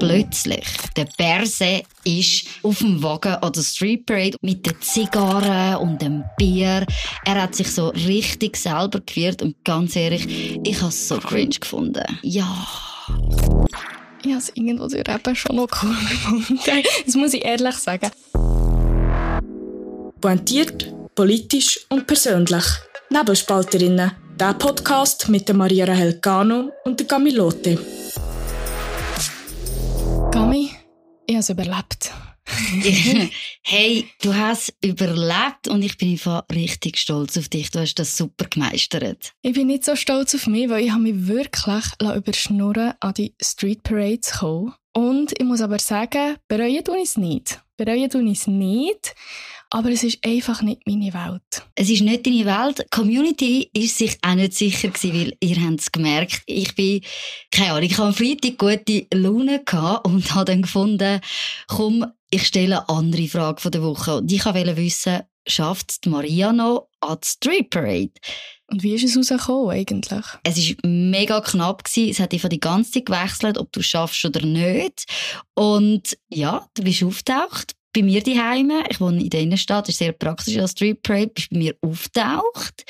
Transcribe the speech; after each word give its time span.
plötzlich, 0.00 0.66
der 0.96 1.06
Berse 1.16 1.82
ist 2.04 2.46
auf 2.62 2.78
dem 2.78 3.02
Wagen 3.02 3.34
an 3.34 3.52
der 3.52 3.62
Street 3.62 4.06
Parade 4.06 4.36
mit 4.40 4.66
den 4.66 4.80
Zigarren 4.80 5.76
und 5.76 6.02
dem 6.02 6.24
Bier. 6.36 6.84
Er 7.24 7.42
hat 7.42 7.54
sich 7.54 7.70
so 7.70 7.88
richtig 7.88 8.56
selber 8.56 9.00
geführt 9.00 9.42
und 9.42 9.62
ganz 9.64 9.94
ehrlich, 9.94 10.58
ich 10.64 10.76
habe 10.78 10.88
es 10.88 11.08
so 11.08 11.18
cringe 11.18 11.60
gefunden. 11.60 12.04
Ja. 12.22 12.66
Ich 14.22 14.30
habe 14.30 14.38
es 14.38 14.50
irgendwo 14.54 14.88
durch 14.88 15.08
eben 15.08 15.36
schon 15.36 15.56
noch 15.56 15.68
cool 15.82 15.94
gefunden. 15.94 16.60
Das 17.06 17.14
muss 17.14 17.34
ich 17.34 17.44
ehrlich 17.44 17.76
sagen. 17.76 18.10
Pointiert, 20.20 20.92
politisch 21.14 21.80
und 21.88 22.06
persönlich. 22.06 22.64
Nebelspalterinnen. 23.10 24.12
Der 24.38 24.54
Podcast 24.54 25.28
mit 25.28 25.48
der 25.48 25.54
Maria 25.54 25.84
Rahel 25.84 26.18
Gano 26.20 26.70
und 26.84 26.98
der 27.00 27.06
Camilote. 27.06 27.78
Gami, 30.30 30.70
ich 31.26 31.34
habe 31.34 31.40
es 31.40 31.50
überlebt. 31.50 32.12
hey, 33.62 34.08
du 34.22 34.34
hast 34.34 34.72
überlebt 34.82 35.68
und 35.68 35.82
ich 35.82 35.98
bin 35.98 36.12
einfach 36.12 36.44
richtig 36.52 36.98
stolz 36.98 37.36
auf 37.36 37.48
dich. 37.48 37.70
Du 37.70 37.80
hast 37.80 37.94
das 37.96 38.16
super 38.16 38.44
gemeistert. 38.44 39.32
Ich 39.42 39.54
bin 39.54 39.66
nicht 39.66 39.84
so 39.84 39.96
stolz 39.96 40.34
auf 40.34 40.46
mich, 40.46 40.68
weil 40.68 40.84
ich 40.84 40.90
habe 40.92 41.02
mich 41.02 41.26
wirklich 41.26 41.84
überschnurren 42.00 42.94
an 43.00 43.14
die 43.14 43.34
Street 43.42 43.82
Parades 43.82 44.38
zu 44.38 44.72
Und 44.92 45.32
ich 45.38 45.44
muss 45.44 45.60
aber 45.60 45.78
sagen, 45.78 46.36
bereuen 46.48 46.84
tue 46.84 46.98
ich 46.98 47.10
es 47.10 47.16
nicht. 47.16 47.62
Bereuen 47.76 48.10
tue 48.10 48.30
es 48.30 48.46
nicht. 48.46 49.14
Aber 49.72 49.90
es 49.90 50.02
ist 50.02 50.18
einfach 50.26 50.62
nicht 50.62 50.82
meine 50.84 51.14
Welt. 51.14 51.64
Es 51.76 51.88
ist 51.88 52.02
nicht 52.02 52.26
deine 52.26 52.44
Welt. 52.44 52.80
Die 52.80 52.90
Community 52.90 53.70
ist 53.72 53.98
sich 53.98 54.18
auch 54.22 54.34
nicht 54.34 54.54
sicher 54.54 54.88
gewesen, 54.88 55.14
weil 55.14 55.36
ihr 55.38 55.62
habt 55.64 55.80
es 55.80 55.92
gemerkt. 55.92 56.42
Ich 56.46 56.74
bin, 56.74 57.02
keine 57.52 57.72
Ahnung, 57.72 57.84
ich 57.84 57.92
hatte 57.92 58.08
am 58.08 58.14
Freitag 58.14 58.58
gute 58.58 59.06
Laune 59.14 59.62
und 60.02 60.34
habe 60.34 60.44
dann 60.46 60.62
gefunden, 60.62 61.20
komm, 61.68 62.04
ich 62.30 62.48
stelle 62.48 62.88
eine 62.88 62.88
andere 62.88 63.28
Frage 63.28 63.60
von 63.60 63.70
der 63.70 63.82
Woche. 63.82 64.16
Und 64.16 64.32
ich 64.32 64.44
wollte 64.44 64.76
wissen, 64.76 65.20
schafft 65.46 66.04
Maria 66.06 66.52
noch 66.52 66.88
an 67.00 67.18
die 67.22 67.28
Street 67.28 67.70
Parade? 67.70 68.12
Und 68.70 68.82
wie 68.82 68.94
ist 68.94 69.04
es 69.04 69.16
rausgekommen 69.16 69.70
eigentlich? 69.70 70.24
Es 70.44 70.56
war 70.56 70.90
mega 70.90 71.40
knapp. 71.40 71.84
Gewesen. 71.84 72.10
Es 72.10 72.20
hat 72.20 72.32
einfach 72.32 72.48
die 72.48 72.60
ganze 72.60 72.92
Zeit 72.92 73.06
gewechselt, 73.06 73.58
ob 73.58 73.72
du 73.72 73.82
schaffst 73.82 74.24
oder 74.24 74.44
nicht. 74.44 75.04
Und 75.54 76.16
ja, 76.28 76.66
du 76.74 76.84
bist 76.84 77.02
auftaucht 77.02 77.74
bei 77.92 78.02
mir 78.02 78.22
daheim. 78.22 78.72
Ich 78.88 79.00
wohne 79.00 79.22
in 79.22 79.30
der 79.30 79.40
Innenstadt, 79.40 79.88
ist 79.88 79.98
sehr 79.98 80.12
praktisch 80.12 80.56
als 80.58 80.72
Street 80.72 81.02
Parade, 81.02 81.32
bist 81.34 81.50
bei 81.50 81.58
mir 81.58 81.76
auftaucht. 81.80 82.84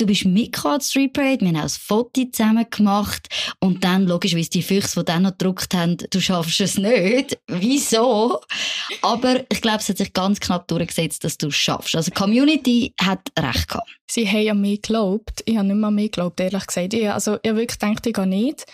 Du 0.00 0.06
bist 0.06 0.24
mitgekommen 0.24 0.80
Street 0.80 1.12
Parade, 1.12 1.42
wir 1.42 1.48
haben 1.48 1.56
auch 1.56 1.62
ein 1.64 1.68
Foto 1.68 2.24
zusammen 2.32 2.64
gemacht 2.70 3.28
und 3.58 3.84
dann, 3.84 4.06
logischerweise, 4.06 4.48
die 4.48 4.62
Füchse, 4.62 5.00
die 5.00 5.04
dann 5.04 5.24
noch 5.24 5.32
gedruckt 5.32 5.74
haben, 5.74 5.98
du 5.98 6.20
schaffst 6.22 6.58
es 6.62 6.78
nicht. 6.78 7.38
Wieso? 7.48 8.40
Aber 9.02 9.44
ich 9.52 9.60
glaube, 9.60 9.80
es 9.80 9.90
hat 9.90 9.98
sich 9.98 10.14
ganz 10.14 10.40
knapp 10.40 10.66
durchgesetzt, 10.68 11.22
dass 11.22 11.36
du 11.36 11.48
es 11.48 11.56
schaffst. 11.56 11.94
Also, 11.94 12.10
die 12.10 12.16
Community 12.16 12.94
hat 12.98 13.30
recht 13.38 13.68
gehabt. 13.68 13.90
Sie 14.10 14.26
haben 14.26 14.48
an 14.48 14.60
mich 14.62 14.80
geglaubt. 14.80 15.42
Ich 15.44 15.58
habe 15.58 15.68
nicht 15.68 15.76
mehr 15.76 15.88
an 15.88 15.94
mich 15.94 16.12
geglaubt, 16.12 16.40
ehrlich 16.40 16.66
gesagt. 16.66 16.94
Ich, 16.94 17.10
also, 17.10 17.38
ich 17.42 17.50
habe 17.50 17.58
wirklich 17.60 17.78
gedacht, 17.78 18.06
ich 18.06 18.14
gehe 18.14 18.26
nicht. 18.26 18.64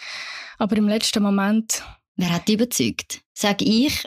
Aber 0.59 0.77
im 0.77 0.89
letzten 0.89 1.25
Moment 1.25 1.83
Wer 2.15 2.33
hat 2.33 2.47
dich 2.47 2.55
überzeugt? 2.55 3.21
Sag 3.35 3.63
ich? 3.63 4.05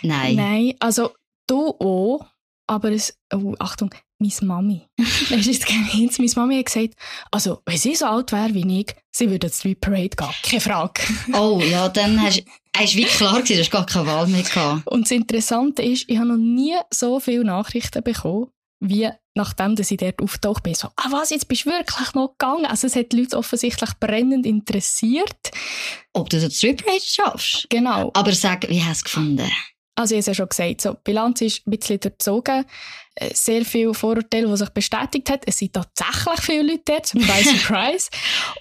Nein. 0.00 0.36
Nein, 0.36 0.74
also 0.80 1.12
du 1.46 1.68
auch, 1.68 2.24
aber 2.66 2.90
es, 2.92 3.16
oh, 3.30 3.54
Achtung, 3.58 3.94
meine 4.22 4.46
Mami. 4.46 4.82
ist 5.30 5.66
kein 5.66 5.84
Hinz. 5.84 6.18
Meine 6.18 6.32
Mami 6.36 6.56
hat 6.58 6.66
gesagt, 6.66 6.94
also, 7.30 7.60
wenn 7.66 7.76
sie 7.76 7.94
so 7.94 8.06
alt 8.06 8.32
wäre 8.32 8.54
wie 8.54 8.80
ich, 8.80 8.94
sie 9.10 9.30
würde 9.30 9.50
zur 9.50 9.58
Street 9.58 9.80
Parade 9.80 10.10
gehen. 10.10 10.28
Keine 10.42 10.60
Frage. 10.60 11.02
oh, 11.34 11.60
ja, 11.60 11.88
dann 11.88 12.22
hast 12.22 12.38
du 12.40 12.96
wie 12.96 13.04
klar 13.04 13.42
gewesen, 13.42 13.56
du 13.56 13.60
hast 13.60 13.70
gar 13.70 13.86
keine 13.86 14.06
Wahl 14.06 14.26
mehr 14.28 14.42
gehabt. 14.42 14.86
Und 14.86 15.02
das 15.02 15.10
Interessante 15.10 15.82
ist, 15.82 16.08
ich 16.08 16.16
habe 16.16 16.28
noch 16.28 16.36
nie 16.36 16.76
so 16.90 17.20
viele 17.20 17.44
Nachrichten 17.44 18.02
bekommen, 18.02 18.48
wie 18.80 19.10
nachdem 19.34 19.76
dass 19.76 19.90
ich 19.90 19.96
dort 19.96 20.20
auftaucht 20.20 20.62
bin, 20.62 20.74
so, 20.74 20.88
ah 20.96 21.06
was, 21.10 21.30
jetzt 21.30 21.48
bist 21.48 21.64
du 21.64 21.70
wirklich 21.70 22.14
noch 22.14 22.36
gegangen? 22.38 22.66
Also 22.66 22.86
es 22.86 22.96
hat 22.96 23.12
die 23.12 23.20
Leute 23.20 23.38
offensichtlich 23.38 23.90
brennend 23.98 24.46
interessiert. 24.46 25.50
Ob 26.12 26.28
du 26.28 26.40
das 26.40 26.56
Strip 26.56 26.84
Rage 26.86 27.04
schaffst? 27.06 27.66
Genau. 27.70 28.10
Aber 28.14 28.32
sag, 28.32 28.68
wie 28.68 28.82
hast 28.82 28.88
du 28.88 28.92
es 28.92 29.04
gefunden? 29.04 29.50
Also 29.94 30.14
ich 30.14 30.16
habe 30.16 30.20
es 30.20 30.26
ja 30.26 30.34
schon 30.34 30.48
gesagt, 30.48 30.80
so, 30.80 30.92
die 30.92 31.00
Bilanz 31.04 31.40
ist 31.42 31.66
ein 31.66 31.70
bisschen 31.70 32.00
durchzogen. 32.00 32.64
Äh, 33.14 33.34
sehr 33.34 33.64
viele 33.64 33.92
Vorurteile, 33.92 34.48
die 34.48 34.56
sich 34.56 34.70
bestätigt 34.70 35.30
haben. 35.30 35.42
Es 35.46 35.58
sind 35.58 35.74
tatsächlich 35.74 36.40
viele 36.40 36.62
Leute 36.62 36.82
dort, 36.86 37.06
surprise, 37.06 37.50
surprise. 37.58 38.10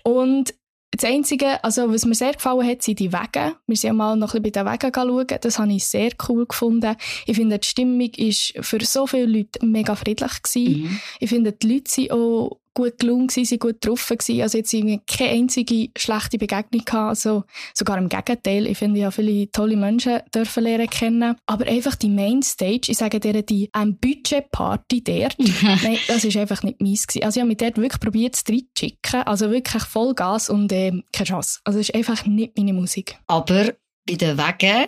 Und 0.03 0.53
das 0.91 1.09
Einzige, 1.09 1.63
also 1.63 1.91
was 1.91 2.05
mir 2.05 2.15
sehr 2.15 2.33
gefallen 2.33 2.67
hat, 2.67 2.81
sind 2.81 2.99
die 2.99 3.13
Wege. 3.13 3.55
Wir 3.65 3.77
sind 3.77 3.87
ja 3.87 3.93
mal 3.93 4.17
noch 4.17 4.33
ein 4.35 4.43
bisschen 4.43 4.65
bei 4.65 4.73
den 4.73 4.81
Wegen 4.81 4.93
schauen. 4.93 5.39
Das 5.41 5.57
habe 5.57 5.71
ich 5.71 5.87
sehr 5.87 6.11
cool 6.27 6.45
gefunden. 6.45 6.95
Ich 7.25 7.37
finde, 7.37 7.59
die 7.59 7.67
Stimmung 7.67 8.01
war 8.01 8.63
für 8.63 8.85
so 8.85 9.07
viele 9.07 9.25
Leute 9.25 9.65
mega 9.65 9.95
friedlich 9.95 10.43
gewesen. 10.43 10.81
Mhm. 10.81 10.99
Ich 11.19 11.29
finde, 11.29 11.53
die 11.53 11.73
Leute 11.73 11.89
sind 11.91 12.11
auch 12.11 12.60
gut 12.73 12.99
gelungen 12.99 13.29
sie 13.29 13.57
gut 13.57 13.81
getroffen 13.81 14.17
gewesen. 14.17 14.41
Also 14.41 14.57
jetzt 14.57 14.73
irgendwie 14.73 15.01
keine 15.07 15.31
einzige 15.31 15.89
schlechte 15.97 16.37
Begegnung 16.37 16.85
gehabt. 16.85 17.09
Also 17.09 17.43
sogar 17.73 17.97
im 17.97 18.09
Gegenteil. 18.09 18.67
Ich 18.67 18.77
finde 18.77 18.99
ja 18.99 19.11
viele 19.11 19.51
tolle 19.51 19.75
Menschen 19.75 20.19
dürfen 20.33 20.63
lernen 20.63 20.89
kennen. 20.89 21.35
Aber 21.45 21.65
einfach 21.67 21.95
die 21.95 22.09
Mainstage, 22.09 22.81
ich 22.87 22.97
sage 22.97 23.19
dir, 23.19 23.41
die 23.41 23.69
ähm, 23.75 23.97
Budget-Party 23.97 25.03
dort, 25.03 25.35
nein, 25.83 25.97
das 26.07 26.23
ist 26.23 26.37
einfach 26.37 26.63
nicht 26.63 26.81
meins 26.81 27.07
gewesen. 27.07 27.25
Also 27.25 27.39
ich 27.39 27.41
habe 27.41 27.49
mich 27.49 27.57
dort 27.57 27.77
wirklich 27.77 28.01
probiert 28.01 28.35
zu 28.35 28.43
schicken. 28.77 29.21
Also 29.23 29.51
wirklich 29.51 29.83
Vollgas 29.83 30.49
und 30.49 30.71
äh, 30.71 30.91
keine 31.11 31.27
Chance. 31.27 31.59
Also 31.63 31.79
es 31.79 31.89
ist 31.89 31.95
einfach 31.95 32.25
nicht 32.25 32.57
meine 32.57 32.73
Musik. 32.73 33.17
Aber 33.27 33.73
bei 34.07 34.15
den 34.15 34.37
Wegen, 34.37 34.87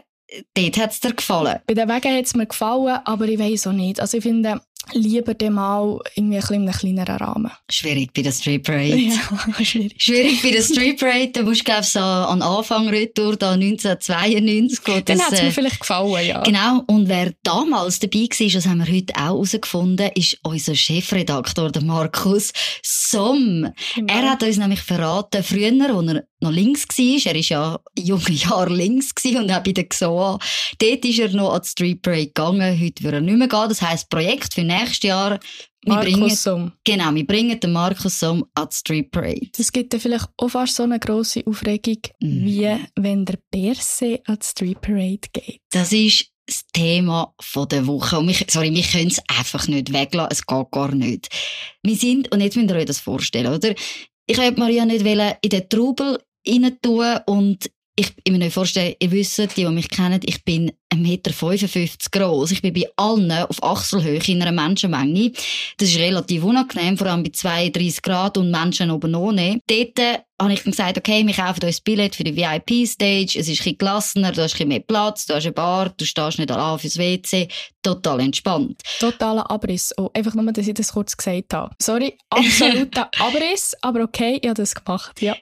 dort 0.53 0.77
hat 0.77 0.91
es 0.91 0.99
dir 0.99 1.13
gefallen? 1.13 1.59
Bei 1.67 1.73
den 1.73 1.87
Wegen 1.87 2.17
hat 2.17 2.25
es 2.25 2.35
mir 2.35 2.47
gefallen, 2.47 2.99
aber 3.05 3.27
ich 3.27 3.39
weiß 3.39 3.67
auch 3.67 3.73
nicht. 3.73 3.99
Also 3.99 4.17
ich 4.17 4.23
finde, 4.23 4.61
lieber 4.91 5.33
dem 5.33 5.53
mal 5.53 5.99
irgendwie 6.15 6.37
ein 6.37 6.43
in 6.49 6.67
einem 6.67 6.71
kleineren 6.71 7.15
Rahmen. 7.17 7.51
Schwierig 7.69 8.13
bei 8.13 8.21
der 8.21 8.31
Street 8.31 8.63
Parade. 8.63 8.97
Ja, 9.13 9.65
schwierig. 9.65 9.95
Schwierig 9.97 10.41
bei 10.41 10.51
der 10.51 10.61
Street 10.61 10.99
Parade. 10.99 11.31
Da 11.33 11.41
musst 11.43 11.61
du, 11.61 11.63
glaube 11.63 11.83
so 11.83 11.99
an 11.99 12.41
Anfang 12.41 12.89
Retour, 12.89 13.35
da 13.35 13.51
1992. 13.51 15.03
Dann 15.05 15.21
hat 15.21 15.33
es 15.33 15.41
mir 15.41 15.47
äh, 15.47 15.51
vielleicht 15.51 15.79
gefallen, 15.79 16.27
ja. 16.27 16.41
Genau. 16.43 16.83
Und 16.87 17.07
wer 17.07 17.33
damals 17.43 17.99
dabei 17.99 18.27
war, 18.29 18.49
das 18.49 18.67
haben 18.67 18.85
wir 18.85 18.93
heute 18.93 19.13
auch 19.15 19.21
herausgefunden, 19.21 20.09
ist 20.15 20.37
unser 20.43 20.75
Chefredaktor, 20.75 21.71
der 21.71 21.83
Markus 21.83 22.51
Somm. 22.81 23.71
Genau. 23.95 24.13
Er 24.13 24.31
hat 24.31 24.43
uns 24.43 24.57
nämlich 24.57 24.81
verraten, 24.81 25.43
früher, 25.43 25.71
als 25.71 26.07
er 26.07 26.23
noch 26.41 26.51
links 26.51 26.85
war, 26.87 27.25
er 27.25 27.33
war 27.33 27.41
ja 27.41 27.79
junge 27.97 28.31
Jahre 28.31 28.73
links 28.73 29.13
und 29.23 29.51
auch 29.51 29.63
bei 29.63 29.71
der 29.71 29.87
XOA, 29.87 30.39
dort 30.79 31.05
ist 31.05 31.19
er 31.19 31.29
noch 31.29 31.53
an 31.53 31.61
die 31.61 31.67
Street 31.69 32.01
Parade 32.01 32.27
gegangen. 32.27 32.79
Heute 32.79 33.03
würde 33.03 33.17
er 33.17 33.21
nicht 33.21 33.37
mehr 33.37 33.47
gehen. 33.47 33.69
Das 33.69 33.81
heisst, 33.81 34.09
Projekt 34.09 34.53
für 34.53 34.63
nächstes 34.77 35.03
Jahr 35.03 35.39
wir 35.85 35.95
Markus 35.95 36.43
bringen. 36.43 36.71
Genau, 36.83 37.13
wir 37.13 37.27
bringen 37.27 37.59
den 37.59 37.71
Markus 37.71 38.19
Somm 38.19 38.45
an 38.53 38.67
die 38.71 38.75
Street 38.75 39.11
Parade. 39.11 39.49
Es 39.57 39.71
gibt 39.71 39.93
ja 39.93 39.99
vielleicht 39.99 40.29
auch 40.37 40.49
fast 40.49 40.75
so 40.75 40.83
eine 40.83 40.99
grosse 40.99 41.45
Aufregung, 41.45 41.99
mm. 42.19 42.45
wie 42.45 42.77
wenn 42.95 43.25
der 43.25 43.39
Berse 43.51 44.21
an 44.25 44.37
die 44.41 44.45
Street 44.45 44.81
Parade 44.81 45.27
geht. 45.33 45.59
Das 45.71 45.91
ist 45.91 46.27
das 46.45 46.65
Thema 46.73 47.33
der 47.71 47.87
Woche. 47.87 48.19
Und 48.19 48.27
wir, 48.27 48.35
sorry, 48.47 48.73
wir 48.73 48.83
können 48.83 49.07
es 49.07 49.21
einfach 49.27 49.67
nicht 49.67 49.93
weglassen. 49.93 50.31
Es 50.31 50.45
geht 50.45 50.71
gar 50.71 50.93
nicht. 50.93 51.29
Wir 51.83 51.95
sind, 51.95 52.31
und 52.31 52.41
jetzt 52.41 52.55
müsst 52.55 52.69
ihr 52.69 52.77
euch 52.77 52.85
das 52.85 52.99
vorstellen, 52.99 53.53
oder? 53.53 53.73
Ich 54.25 54.37
wollte 54.37 54.59
Maria 54.59 54.85
nicht 54.85 55.05
in 55.05 55.49
den 55.49 55.69
Trubel 55.69 56.19
rein 56.47 56.77
tun 56.81 57.19
und 57.25 57.69
ich, 57.95 58.11
ich 58.23 58.31
mir 58.31 58.39
nicht 58.39 58.53
vorstellen, 58.53 58.95
ihr 58.99 59.11
wisst, 59.11 59.37
die, 59.37 59.47
die 59.47 59.65
mich 59.65 59.89
kennen, 59.89 60.21
ich 60.25 60.43
bin 60.43 60.71
1,55 60.93 60.97
Meter 60.97 62.09
groß. 62.11 62.51
Ich 62.51 62.61
bin 62.61 62.73
bei 62.73 62.87
allen 62.95 63.31
auf 63.31 63.61
Achselhöhe 63.63 64.19
in 64.27 64.41
einer 64.41 64.51
Menschenmenge. 64.51 65.31
Das 65.77 65.89
ist 65.89 65.97
relativ 65.97 66.43
unangenehm, 66.43 66.97
vor 66.97 67.07
allem 67.07 67.23
bei 67.23 67.31
32 67.31 68.01
Grad 68.01 68.37
und 68.37 68.51
Menschen 68.51 68.91
oben 68.91 69.15
ohne. 69.15 69.59
Dort 69.67 69.99
habe 70.41 70.53
ich 70.53 70.63
dann 70.63 70.71
gesagt, 70.71 70.97
okay, 70.97 71.25
wir 71.25 71.33
kaufen 71.33 71.63
uns 71.63 71.81
Billett 71.81 72.15
für 72.15 72.23
die 72.23 72.35
VIP-Stage, 72.35 73.39
es 73.39 73.47
ist 73.47 73.49
ein 73.49 73.55
bisschen 73.55 73.77
gelassener, 73.77 74.31
du 74.31 74.41
hast 74.41 74.53
ein 74.53 74.57
bisschen 74.57 74.67
mehr 74.69 74.79
Platz, 74.79 75.25
du 75.25 75.35
hast 75.35 75.45
eine 75.45 75.53
Bar, 75.53 75.89
du 75.89 76.05
stehst 76.05 76.39
nicht 76.39 76.51
allein 76.51 76.79
fürs 76.79 76.97
WC, 76.97 77.47
total 77.81 78.19
entspannt. 78.21 78.81
Totaler 78.99 79.49
Abriss. 79.49 79.93
Oh, 79.97 80.09
einfach 80.13 80.33
nur, 80.33 80.51
dass 80.51 80.67
ich 80.67 80.73
das 80.73 80.93
kurz 80.93 81.15
gesagt 81.15 81.53
habe. 81.53 81.75
Sorry, 81.81 82.17
absoluter 82.29 83.09
Abriss, 83.19 83.75
aber 83.81 84.03
okay, 84.03 84.39
ich 84.41 84.49
habe 84.49 84.61
das 84.61 84.75
gemacht, 84.75 85.21
ja. 85.21 85.35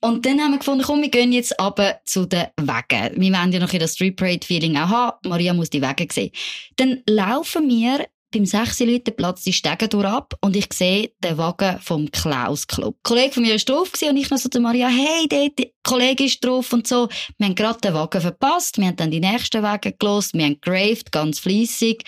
Und 0.00 0.24
dann 0.24 0.40
haben 0.40 0.52
wir 0.52 0.58
gefunden, 0.58 0.84
komm, 0.84 1.02
wir 1.02 1.10
gehen 1.10 1.32
jetzt 1.32 1.58
aber 1.60 2.00
zu 2.04 2.26
den 2.26 2.46
Wegen. 2.56 3.20
Wir 3.20 3.32
wollen 3.32 3.52
ja 3.52 3.58
noch 3.60 3.72
in 3.72 3.80
das 3.80 3.94
Street 3.94 4.16
Parade-Feeling 4.16 4.76
auch 4.78 4.89
haben. 4.90 5.16
Maria 5.28 5.54
muss 5.54 5.70
die 5.70 5.82
Wege 5.82 6.06
sehen. 6.12 6.30
Dann 6.76 7.02
laufen 7.06 7.68
wir 7.68 8.06
beim 8.32 8.46
6 8.46 8.80
Leute 8.80 9.10
Platz 9.10 9.42
die 9.42 9.52
Stege 9.52 9.88
durch 9.88 10.06
ab 10.06 10.34
und 10.40 10.54
ich 10.54 10.72
sehe 10.72 11.10
den 11.22 11.36
Wagen 11.36 11.78
vom 11.80 12.10
Klaus 12.10 12.66
Club. 12.66 12.94
Ein 12.96 13.02
Kollege 13.02 13.32
von 13.32 13.42
mir 13.42 13.54
war 13.54 13.58
drauf 13.58 13.92
und 14.00 14.16
ich 14.16 14.30
noch 14.30 14.38
so 14.38 14.48
zu 14.48 14.60
Maria, 14.60 14.88
hey, 14.88 15.26
der 15.28 15.50
Kollege 15.82 16.24
ist 16.24 16.44
drauf 16.44 16.72
und 16.72 16.86
so. 16.86 17.08
Wir 17.38 17.46
haben 17.48 17.54
gerade 17.54 17.80
den 17.80 17.94
Wagen 17.94 18.20
verpasst, 18.20 18.78
wir 18.78 18.86
haben 18.86 18.96
dann 18.96 19.10
die 19.10 19.20
nächsten 19.20 19.62
Wagen 19.62 19.94
gelost, 19.98 20.34
wir 20.34 20.44
haben 20.44 20.60
graved, 20.60 21.10
ganz 21.10 21.40
fleissig 21.40 22.04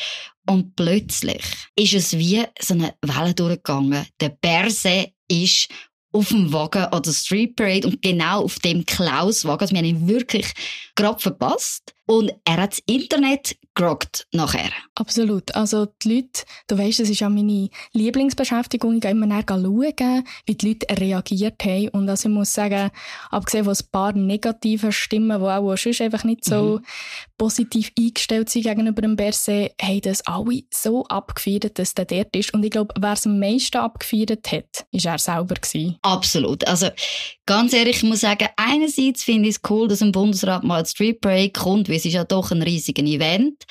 und 0.47 0.77
plötzlich 0.77 1.43
ist 1.77 1.95
es 1.95 2.17
wie 2.17 2.45
so 2.61 2.75
eine 2.75 2.95
Welle 3.03 3.35
durchgegangen. 3.35 4.07
Der 4.21 4.31
Berse 4.31 5.13
ist 5.29 5.69
auf 6.13 6.29
dem 6.29 6.53
Wagen 6.53 6.85
an 6.85 7.03
der 7.03 7.13
Street 7.13 7.57
Parade 7.57 7.87
und 7.87 8.03
genau 8.03 8.45
auf 8.45 8.59
dem 8.59 8.85
Klaus-Wagen. 8.87 9.61
Also 9.61 9.75
wir 9.75 9.79
haben 9.79 9.87
ihn 9.87 10.09
wirklich 10.09 10.53
gerade 10.95 11.21
verpasst. 11.21 11.95
Und 12.07 12.33
er 12.45 12.59
hat 12.59 12.73
das 12.73 12.83
Internet 12.87 13.57
gerockt 13.75 14.27
nachher. 14.33 14.71
Absolut. 14.95 15.55
Also 15.55 15.87
die 16.03 16.17
Leute, 16.17 16.45
du 16.67 16.77
weißt, 16.77 17.01
das 17.01 17.09
ist 17.09 17.21
ja 17.21 17.29
meine 17.29 17.71
Lieblingsbeschäftigung, 17.93 18.95
ich 18.95 19.01
gehe 19.01 19.13
immer 19.13 19.27
näher 19.27 19.45
schauen, 19.49 20.25
wie 20.47 20.55
die 20.55 20.69
Leute 20.69 20.87
reagiert 21.01 21.65
haben. 21.65 21.89
Und 21.89 22.09
also 22.09 22.29
ich 22.29 22.35
muss 22.35 22.53
sagen, 22.53 22.91
abgesehen 23.31 23.65
von 23.65 23.75
ein 23.75 23.91
paar 23.91 24.13
negativen 24.13 24.93
Stimmen, 24.93 25.41
die 25.41 25.47
auch 25.47 25.77
sonst 25.77 26.01
einfach 26.03 26.25
nicht 26.25 26.45
so 26.45 26.79
mhm. 26.79 26.85
positiv 27.39 27.93
eingestellt 27.99 28.51
sind 28.51 28.65
gegenüber 28.65 29.01
dem 29.01 29.17
Berset, 29.17 29.73
haben 29.81 30.01
das 30.03 30.21
alle 30.27 30.63
so 30.71 31.05
abgefeiert, 31.07 31.79
dass 31.79 31.95
der 31.95 32.05
dort 32.05 32.37
ist. 32.37 32.53
Und 32.53 32.65
ich 32.65 32.71
glaube, 32.71 32.95
wer 32.99 33.13
es 33.13 33.27
am 33.27 33.39
meisten 33.39 33.79
abgefeiert 33.79 34.53
hat, 34.53 34.87
ist 34.91 35.07
er 35.07 35.19
selber 35.19 35.55
gewesen. 35.55 35.97
Absolut. 36.03 36.67
Also 36.67 36.89
ganz 37.47 37.73
ehrlich, 37.73 37.97
ich 37.97 38.03
muss 38.03 38.21
sagen, 38.21 38.49
einerseits 38.57 39.25
finde 39.25 39.49
ich 39.49 39.57
es 39.57 39.71
cool, 39.71 39.89
dass 39.89 40.03
ein 40.03 40.13
Bundesrat 40.13 40.63
mal 40.63 40.85
Street 40.85 41.21
Break 41.21 41.55
kommt, 41.55 41.89
weil 41.89 41.97
es 41.97 42.05
ist 42.05 42.13
ja 42.13 42.25
doch 42.25 42.51
ein 42.51 42.63
riesiges 42.63 43.05
Event. 43.05 43.62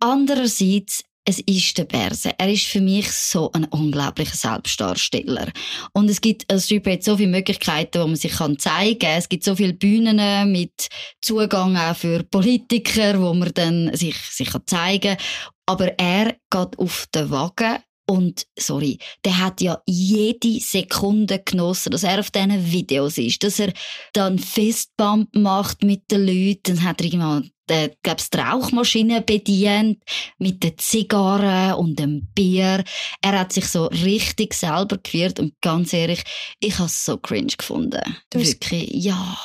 Andererseits, 0.00 1.04
es 1.24 1.38
ist 1.38 1.78
der 1.78 1.84
Berse. 1.84 2.32
Er 2.36 2.52
ist 2.52 2.66
für 2.66 2.80
mich 2.80 3.10
so 3.12 3.52
ein 3.52 3.64
unglaublicher 3.66 4.36
Selbstdarsteller. 4.36 5.52
Und 5.92 6.10
es 6.10 6.20
gibt 6.20 6.50
als 6.50 6.64
Street 6.64 7.04
so 7.04 7.16
viele 7.16 7.30
Möglichkeiten, 7.30 8.02
wo 8.02 8.06
man 8.08 8.16
sich 8.16 8.32
kann 8.32 8.58
zeigen 8.58 8.98
kann. 8.98 9.18
Es 9.18 9.28
gibt 9.28 9.44
so 9.44 9.54
viele 9.54 9.74
Bühnen 9.74 10.50
mit 10.50 10.88
Zugang 11.20 11.76
auch 11.76 11.94
für 11.94 12.24
Politiker, 12.24 13.20
wo 13.20 13.32
man 13.34 13.52
dann 13.54 13.94
sich, 13.94 14.16
sich 14.16 14.50
kann 14.50 14.66
zeigen 14.66 15.16
kann. 15.16 15.26
Aber 15.66 15.96
er 15.98 16.36
geht 16.50 16.78
auf 16.78 17.06
den 17.14 17.30
Wagen 17.30 17.78
und, 18.06 18.46
sorry, 18.58 18.98
der 19.24 19.38
hat 19.38 19.60
ja 19.60 19.80
jede 19.86 20.60
Sekunde 20.60 21.38
genossen, 21.38 21.92
dass 21.92 22.02
er 22.02 22.20
auf 22.20 22.30
diesen 22.30 22.72
Videos 22.72 23.18
ist, 23.18 23.42
dass 23.42 23.58
er 23.58 23.72
dann 24.12 24.38
Fistbump 24.38 25.34
macht 25.34 25.82
mit 25.82 26.10
den 26.10 26.26
Leuten, 26.26 26.76
dann 26.76 26.84
hat 26.84 27.00
er 27.00 27.06
irgendwann 27.06 27.50
äh, 27.72 27.90
gab's 28.02 28.28
die 28.28 28.38
Rauchmaschine 28.38 29.22
bedient 29.22 30.02
mit 30.38 30.62
den 30.62 30.76
Zigarren 30.78 31.74
und 31.74 31.98
dem 31.98 32.26
Bier. 32.34 32.84
Er 33.22 33.38
hat 33.38 33.52
sich 33.52 33.66
so 33.66 33.86
richtig 33.86 34.52
selber 34.54 34.98
geführt 34.98 35.40
und 35.40 35.54
ganz 35.60 35.92
ehrlich, 35.92 36.22
ich 36.60 36.74
habe 36.74 36.86
es 36.86 37.04
so 37.04 37.16
cringe 37.16 37.54
gefunden. 37.56 38.02
Wirklich, 38.32 38.90
ja 38.92 39.38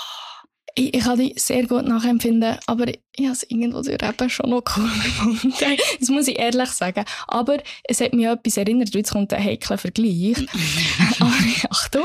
ich, 0.78 0.94
ich 0.94 1.04
kann 1.04 1.18
dich 1.18 1.42
sehr 1.42 1.66
gut 1.66 1.88
nachempfinden, 1.88 2.58
aber 2.68 2.88
ich 2.88 3.26
habe 3.26 3.34
es 3.34 3.44
irgendwo 3.50 3.82
durch 3.82 4.02
eben 4.02 4.30
schon 4.30 4.52
noch 4.52 4.64
cool 4.78 4.90
gefunden. 5.04 5.78
Das 6.00 6.10
muss 6.10 6.28
ich 6.28 6.38
ehrlich 6.38 6.70
sagen. 6.70 7.04
Aber 7.28 7.58
es 7.84 8.00
hat 8.00 8.14
mich 8.14 8.28
an 8.28 8.38
etwas 8.38 8.58
erinnert, 8.58 8.94
jetzt 8.94 9.12
kommt 9.12 9.34
ein 9.34 9.44
heikler 9.44 9.78
Vergleich. 9.80 10.38
aber 11.20 11.34
Achtung, 11.72 12.04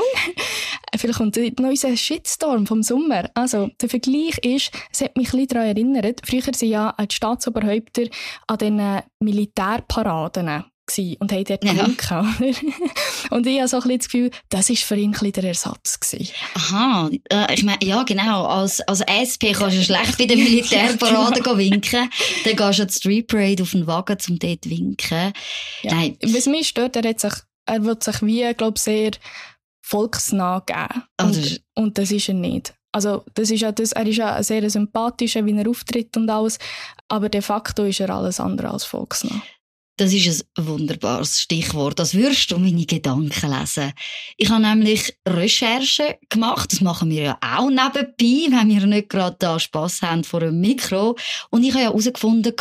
vielleicht 0.97 1.19
kommt 1.19 1.59
noch 1.59 1.69
unser 1.69 1.95
Shitstorm 1.95 2.65
vom 2.65 2.81
Sommer. 2.81 3.29
Also, 3.35 3.69
der 3.79 3.89
Vergleich 3.89 4.39
ist, 4.39 4.71
es 4.91 5.01
hat 5.01 5.15
mich 5.17 5.27
ein 5.27 5.39
bisschen 5.39 5.47
daran 5.49 5.67
erinnert, 5.67 6.21
früher 6.25 6.41
sind 6.41 6.69
ja 6.69 6.95
die 6.99 7.15
Staatsoberhäupter 7.15 8.03
an 8.47 8.57
den 8.57 9.01
Militärparaden 9.19 10.63
und 11.19 11.31
haben 11.31 11.43
dort 11.45 11.63
ja. 11.63 11.73
Und 13.29 13.47
ich 13.47 13.59
habe 13.59 13.67
so 13.67 13.77
ein 13.77 13.83
bisschen 13.83 13.97
das 13.97 14.09
Gefühl, 14.09 14.31
das 14.49 14.69
war 14.69 14.75
für 14.75 14.95
ihn 14.95 15.15
ein 15.15 15.31
der 15.31 15.43
Ersatz. 15.45 15.99
Gewesen. 15.99 16.33
Aha, 16.55 17.09
äh, 17.29 17.53
ich 17.53 17.63
meine, 17.63 17.83
ja 17.83 18.03
genau, 18.03 18.45
als, 18.45 18.81
als 18.81 19.01
SP 19.01 19.53
kannst 19.53 19.77
du 19.77 19.83
schlecht 19.83 20.17
bei 20.17 20.25
der 20.25 20.37
Militärparade 20.37 21.41
genau. 21.41 21.57
winken, 21.57 22.09
dann 22.43 22.55
gehst 22.55 22.79
du 22.79 22.83
an 22.83 22.87
die 22.87 22.93
Street 22.93 23.27
Parade 23.27 23.63
auf 23.63 23.71
den 23.71 23.87
Wagen, 23.87 24.17
um 24.29 24.39
dort 24.39 24.63
zu 24.63 24.69
winken. 24.69 25.33
Ja. 25.83 25.95
Nein. 25.95 26.17
Was 26.21 26.45
mich 26.45 26.67
stört, 26.67 26.95
er, 26.95 27.09
hat 27.09 27.19
sich, 27.19 27.33
er 27.65 27.83
wird 27.83 28.03
sich 28.03 28.21
wie, 28.21 28.53
glaube 28.53 28.79
sehr 28.79 29.11
volksnah 29.81 30.63
geben. 30.65 31.03
Und, 31.19 31.63
und 31.75 31.97
das 31.97 32.11
ist 32.11 32.27
er 32.27 32.35
nicht. 32.35 32.73
Also, 32.91 33.23
das 33.33 33.49
ist 33.49 33.61
ja 33.61 33.71
das, 33.71 33.93
er 33.93 34.05
ist 34.05 34.17
ja 34.17 34.43
sehr 34.43 34.69
sympathisch, 34.69 35.35
wie 35.35 35.57
er 35.57 35.67
auftritt 35.67 36.15
und 36.15 36.29
alles, 36.29 36.59
aber 37.07 37.27
de 37.27 37.41
facto 37.41 37.83
ist 37.85 37.99
er 37.99 38.11
alles 38.11 38.39
andere 38.39 38.69
als 38.69 38.83
volksnah. 38.83 39.41
Das 39.97 40.11
ist 40.11 40.45
ein 40.57 40.67
wunderbares 40.67 41.41
Stichwort. 41.41 41.99
Das 41.99 42.15
würdest 42.15 42.49
du 42.49 42.57
meine 42.57 42.85
Gedanken 42.85 43.51
lesen. 43.51 43.93
Ich 44.37 44.49
habe 44.49 44.63
nämlich 44.63 45.15
Recherchen 45.27 46.15
gemacht. 46.29 46.71
Das 46.71 46.81
machen 46.81 47.11
wir 47.11 47.21
ja 47.21 47.37
auch 47.41 47.69
nebenbei, 47.69 48.57
wenn 48.57 48.69
wir 48.69 48.87
nicht 48.87 49.09
gerade 49.09 49.35
da 49.37 49.59
Spass 49.59 50.01
haben 50.01 50.23
vor 50.23 50.41
einem 50.41 50.59
Mikro. 50.59 51.15
Und 51.51 51.63
ich 51.63 51.73
habe 51.73 51.83
ja 51.83 51.89
herausgefunden, 51.89 52.55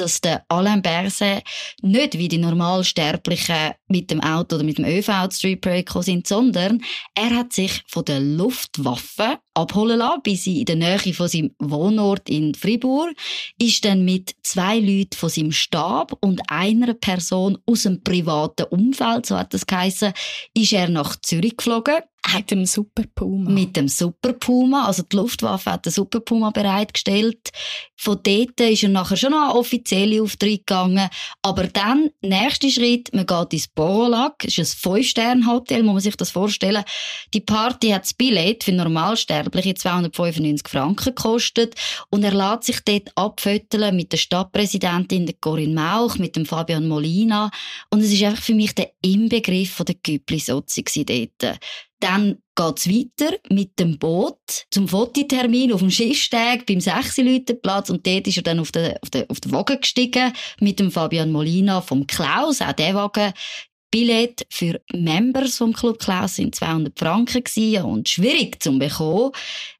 dass 0.00 0.20
der 0.20 0.44
Alain 0.48 0.82
Berset 0.82 1.42
nicht 1.82 2.18
wie 2.18 2.28
die 2.28 2.38
Normalsterblichen 2.38 3.72
mit 3.88 4.10
dem 4.10 4.20
Auto 4.20 4.56
oder 4.56 4.64
mit 4.64 4.78
dem 4.78 4.84
ÖV 4.84 5.28
zu 5.28 5.38
Street 5.38 5.60
Parade 5.60 5.84
gekommen 5.84 6.04
sind, 6.04 6.26
sondern 6.26 6.82
er 7.14 7.30
hat 7.30 7.52
sich 7.52 7.82
von 7.86 8.04
der 8.04 8.20
Luftwaffe 8.20 9.38
abholen 9.54 9.98
lassen, 9.98 10.22
bis 10.22 10.44
sie 10.44 10.60
in 10.60 10.66
der 10.66 10.76
Nähe 10.76 11.12
von 11.12 11.28
seinem 11.28 11.54
Wohnort 11.58 12.28
in 12.28 12.54
Fribourg, 12.54 13.12
ist 13.60 13.84
dann 13.84 14.04
mit 14.04 14.34
zwei 14.42 14.78
Leuten 14.78 15.16
von 15.16 15.28
seinem 15.28 15.52
Stab 15.52 16.16
und 16.20 16.40
einer 16.48 16.94
Person 16.94 17.58
aus 17.66 17.82
dem 17.82 18.02
privaten 18.02 18.64
Umfeld, 18.64 19.26
so 19.26 19.36
hat 19.36 19.52
das 19.52 19.66
geheißen, 19.66 20.12
ist 20.54 20.72
er 20.72 20.88
nach 20.88 21.16
Zürich 21.16 21.56
geflogen 21.56 21.96
mit 22.34 22.50
dem 22.50 22.66
Super 22.66 23.04
Puma. 23.14 23.50
Mit 23.50 23.76
dem 23.76 23.88
Super 23.88 24.32
Puma. 24.34 24.86
Also 24.86 25.02
die 25.02 25.16
Luftwaffe 25.16 25.72
hat 25.72 25.86
den 25.86 25.92
Super 25.92 26.20
Puma 26.20 26.50
bereitgestellt. 26.50 27.50
Von 27.96 28.20
dort 28.22 28.60
ist 28.60 28.82
er 28.82 28.90
nachher 28.90 29.16
schon 29.16 29.32
noch 29.32 29.54
offizielle 29.54 30.22
Auftritt 30.22 30.66
gegangen. 30.66 31.08
Aber 31.42 31.66
dann, 31.66 32.10
nächster 32.20 32.70
Schritt, 32.70 33.12
man 33.14 33.26
geht 33.26 33.52
ins 33.52 33.68
Borolac. 33.68 34.38
Das 34.40 34.56
ist 34.56 34.58
ein 34.58 34.92
Fünf-Sterne-Hotel, 34.92 35.82
muss 35.82 35.94
man 35.94 36.02
sich 36.02 36.16
das 36.16 36.30
vorstellen. 36.30 36.84
Die 37.34 37.40
Party 37.40 37.88
hat 37.88 38.02
das 38.02 38.14
Billett 38.14 38.64
für 38.64 38.72
Normalsterbliche 38.72 39.74
295 39.74 40.68
Franken 40.68 41.14
gekostet. 41.14 41.74
Und 42.10 42.24
er 42.24 42.34
lässt 42.34 42.64
sich 42.64 42.80
dort 42.84 43.10
abföteln 43.16 43.96
mit 43.96 44.12
der 44.12 44.18
Stadtpräsidentin, 44.18 45.32
Corinne 45.40 45.74
Mauch, 45.74 46.18
mit 46.18 46.36
dem 46.36 46.46
Fabian 46.46 46.86
Molina. 46.86 47.50
Und 47.90 48.00
es 48.00 48.12
ist 48.12 48.22
einfach 48.22 48.42
für 48.42 48.54
mich 48.54 48.74
der 48.74 48.92
Inbegriff 49.02 49.72
von 49.72 49.86
der 49.86 49.96
Güppli-Sozi 49.96 51.04
dort. 51.04 51.58
Dann 52.00 52.38
geht's 52.54 52.88
weiter 52.88 53.36
mit 53.50 53.78
dem 53.78 53.98
Boot 53.98 54.66
zum 54.70 54.88
Fototermin 54.88 55.72
auf 55.72 55.80
dem 55.80 55.90
Schiffsteg 55.90 56.66
beim 56.66 56.80
6 56.80 57.22
Platz 57.62 57.90
und 57.90 58.06
dort 58.06 58.26
ist 58.26 58.36
er 58.36 58.42
dann 58.42 58.60
auf 58.60 58.72
den, 58.72 58.94
auf 59.02 59.10
den, 59.10 59.28
auf 59.30 59.40
den 59.40 59.52
Wagen 59.52 59.80
gestiegen 59.80 60.32
mit 60.60 60.78
dem 60.78 60.90
Fabian 60.90 61.32
Molina 61.32 61.80
vom 61.80 62.06
Klaus, 62.06 62.60
auch 62.60 62.72
der 62.72 62.94
Wagen 62.94 63.32
Billett 63.90 64.46
für 64.50 64.80
Members 64.92 65.56
vom 65.56 65.72
Club 65.72 65.98
Klaus 65.98 66.36
sind 66.36 66.54
200 66.54 66.98
Franken 66.98 67.42
gewesen 67.42 67.84
und 67.84 68.08
schwierig 68.08 68.62
zu 68.62 68.78
bekommen. 68.78 69.32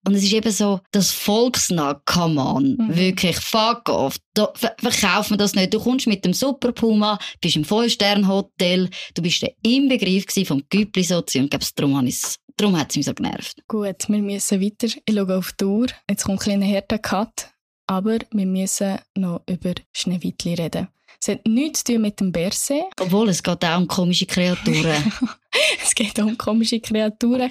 Und 0.06 0.14
es 0.14 0.22
ist 0.22 0.32
eben 0.32 0.50
so, 0.50 0.80
das 0.92 1.10
Volksnah, 1.10 2.00
come 2.06 2.40
on, 2.40 2.76
mhm. 2.78 2.96
wirklich, 2.96 3.36
fuck 3.36 3.88
off, 3.88 4.16
da 4.34 4.50
ver 4.54 4.74
verkauft 4.78 5.30
man 5.30 5.38
das 5.38 5.54
nicht. 5.54 5.74
Du 5.74 5.80
kommst 5.80 6.06
mit 6.06 6.24
dem 6.24 6.32
Super 6.32 6.72
Puma, 6.72 7.18
bist 7.40 7.56
im 7.56 7.64
Vollstern-Hotel, 7.64 8.88
du 9.14 9.22
bist 9.22 9.42
der 9.42 9.52
Inbegriff 9.62 10.24
vom 10.46 10.62
Güppli-Sozi 10.70 11.40
und 11.40 11.50
glaubst, 11.50 11.78
darum, 11.78 12.08
darum 12.56 12.78
hat 12.78 12.90
es 12.90 12.96
mich 12.96 13.06
so 13.06 13.14
genervt. 13.14 13.62
Gut, 13.68 14.08
wir 14.08 14.18
müssen 14.18 14.60
weiter. 14.60 14.86
Ich 14.86 15.14
schaue 15.14 15.36
auf 15.36 15.52
die 15.52 15.64
Uhr. 15.64 15.86
Jetzt 16.08 16.24
kommt 16.24 16.40
ein 16.40 16.44
kleiner 16.44 16.66
härter 16.66 16.98
Cut. 16.98 17.50
Aber 17.86 18.18
wir 18.32 18.46
müssen 18.46 18.98
noch 19.14 19.42
über 19.48 19.74
Schneewittli 19.92 20.54
reden. 20.54 20.88
Es 21.20 21.28
hat 21.28 21.46
nichts 21.46 21.84
zu 21.84 21.92
tun 21.92 22.02
mit 22.02 22.20
dem 22.20 22.32
Berse. 22.32 22.84
Obwohl, 23.00 23.28
es 23.28 23.42
geht 23.42 23.64
auch 23.64 23.78
um 23.78 23.88
komische 23.88 24.26
Kreaturen. 24.26 25.12
es 25.82 25.94
geht 25.94 26.20
auch 26.20 26.26
um 26.26 26.38
komische 26.38 26.80
Kreaturen. 26.80 27.50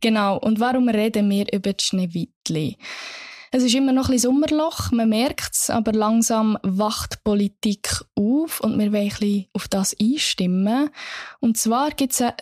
Genau. 0.00 0.38
Und 0.38 0.60
warum 0.60 0.88
reden 0.88 1.28
wir 1.30 1.52
über 1.52 1.72
die 1.72 1.84
Schneewittli? 1.84 2.76
Es 3.50 3.62
ist 3.62 3.74
immer 3.74 3.92
noch 3.92 4.10
ein 4.10 4.18
Sommerloch, 4.18 4.90
man 4.92 5.08
merkt 5.08 5.54
es, 5.54 5.70
aber 5.70 5.92
langsam 5.92 6.58
wacht 6.62 7.14
die 7.14 7.18
Politik 7.24 8.04
auf 8.14 8.60
und 8.60 8.78
wir 8.78 8.92
wollen 8.92 9.12
ein 9.22 9.46
auf 9.54 9.68
das 9.68 9.96
einstimmen. 9.98 10.90
Und 11.40 11.56
zwar 11.56 11.90
gibt 11.92 12.12
es 12.12 12.20
ein 12.20 12.34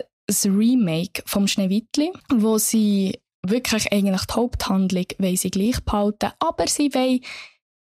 Remake 0.57 1.23
vom 1.25 1.47
Schneewittli, 1.47 2.11
wo 2.33 2.57
sie 2.57 3.19
wirklich 3.41 3.91
eigentlich 3.93 4.25
die 4.25 4.33
Haupthandlung 4.33 5.05
sie 5.35 5.49
gleich 5.49 5.79
behalten, 5.85 6.31
aber 6.39 6.67
sie 6.67 6.93
wollen 6.93 7.21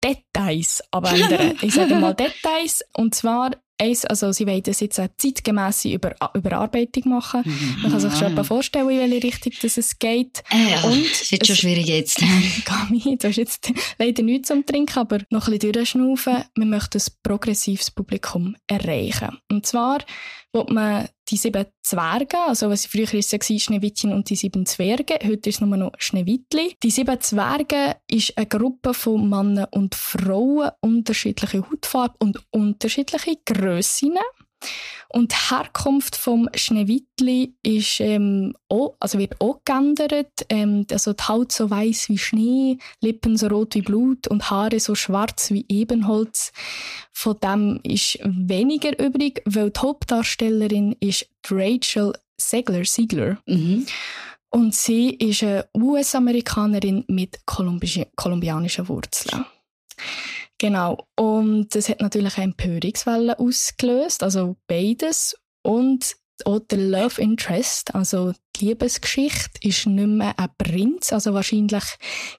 Details 0.04 0.84
abändern. 0.92 1.58
ich 1.62 1.74
sage 1.74 1.96
mal 1.96 2.14
Details. 2.14 2.84
Und 2.94 3.16
zwar 3.16 3.52
eins, 3.82 4.06
also 4.06 4.32
sie 4.32 4.46
wollen 4.46 4.64
das 4.64 4.80
jetzt 4.80 5.00
eine 5.00 5.16
zeitgemäße 5.18 5.90
Über 5.90 6.16
Überarbeitung 6.34 7.10
machen. 7.10 7.42
Mhm. 7.46 7.82
Man 7.82 7.92
kann 7.92 8.00
sich 8.00 8.14
schon 8.16 8.34
mal 8.34 8.44
vorstellen, 8.44 8.90
in 8.90 9.12
welche 9.12 9.24
Richtung 9.24 9.54
das 9.62 9.78
es 9.78 9.98
geht. 9.98 10.44
Äh, 10.52 10.72
ja, 10.72 10.82
und 10.84 11.06
es 11.06 11.32
wird 11.32 11.48
schon 11.48 11.56
schwierig 11.56 11.88
jetzt. 11.88 12.20
Gami, 12.66 13.18
du 13.18 13.28
hast 13.28 13.38
jetzt 13.38 13.72
leider 13.98 14.24
nichts 14.24 14.50
zum 14.50 14.66
Trinken, 14.66 15.00
aber 15.00 15.20
noch 15.30 15.48
ein 15.48 15.54
bisschen 15.58 15.74
durchschnaufen. 15.74 16.44
Wir 16.56 16.66
möchten 16.66 17.00
ein 17.00 17.14
progressives 17.24 17.92
Publikum 17.92 18.56
erreichen. 18.68 19.38
Und 19.50 19.66
zwar 19.66 20.00
will 20.54 20.66
man 20.70 21.08
die 21.30 21.38
sieben 21.38 21.66
Zwerge, 21.82 22.38
also 22.40 22.70
was 22.70 22.86
früher 22.86 23.08
war, 23.08 23.60
Schneewittchen 23.60 24.12
und 24.12 24.30
die 24.30 24.36
sieben 24.36 24.66
Zwerge, 24.66 25.20
heute 25.24 25.50
ist 25.50 25.56
es 25.56 25.62
nur 25.62 25.78
noch 25.78 25.94
Schneewittli. 25.98 26.76
Die 26.84 26.92
sieben 26.92 27.20
Zwerge 27.22 27.98
ist 28.10 28.38
eine 28.38 28.48
Gruppe 28.48 28.94
von 28.94 29.30
Männern 29.30 29.68
und 29.72 29.96
Frauen, 29.96 30.72
unterschiedliche 30.82 31.70
Hautfarbe 31.70 32.16
und 32.20 32.44
unterschiedliche 32.52 33.38
Grössinnen. 33.46 34.24
Und 35.10 35.34
die 35.34 35.50
Herkunft 35.50 36.16
vom 36.16 36.50
Schneewittli 36.56 37.54
ist 37.64 38.00
ähm, 38.00 38.56
auch, 38.70 38.96
also 39.00 39.20
wird 39.20 39.42
auch 39.42 39.60
geändert. 39.66 40.32
Ähm, 40.48 40.86
also 40.90 41.12
die 41.12 41.24
Haut 41.24 41.52
so 41.52 41.70
weiß 41.70 42.08
wie 42.10 42.18
Schnee, 42.18 42.78
Lippen 43.02 43.36
so 43.36 43.48
rot 43.48 43.76
wie 43.76 43.82
Blut 43.82 44.28
und 44.28 44.50
Haare 44.50 44.80
so 44.80 44.96
schwarz 44.96 45.52
wie 45.52 45.66
Ebenholz. 45.68 46.54
Von 47.12 47.38
dem 47.44 47.80
ist 47.84 48.20
weniger 48.24 48.98
übrig, 49.04 49.42
weil 49.46 49.72
die 49.72 49.80
Hauptdarstellerin 49.80 50.96
ist 51.02 51.28
Rachel 51.50 52.14
Segler, 52.38 52.86
Siegler. 52.86 53.38
Mhm. 53.46 53.86
Und 54.50 54.76
sie 54.76 55.12
ist 55.12 55.44
eine 55.44 55.68
US-Amerikanerin 55.76 57.06
mit 57.08 57.40
kolumbianischen 57.46 58.88
Wurzeln. 58.88 59.46
Genau. 60.62 61.08
Und 61.18 61.74
das 61.74 61.90
hat 61.90 62.02
natürlich 62.02 62.38
eine 62.38 62.54
Empörungswelle 62.54 63.40
ausgelöst, 63.40 64.22
also 64.22 64.58
beides. 64.68 65.36
Und 65.64 66.16
auch 66.46 66.60
der 66.60 66.78
Love 66.78 67.20
Interest, 67.20 67.96
also 67.96 68.34
die 68.56 68.66
Liebesgeschichte, 68.66 69.60
ist 69.68 69.88
nicht 69.88 70.08
mehr 70.08 70.38
ein 70.38 70.50
Prinz. 70.60 71.14
Also 71.14 71.34
wahrscheinlich 71.34 71.84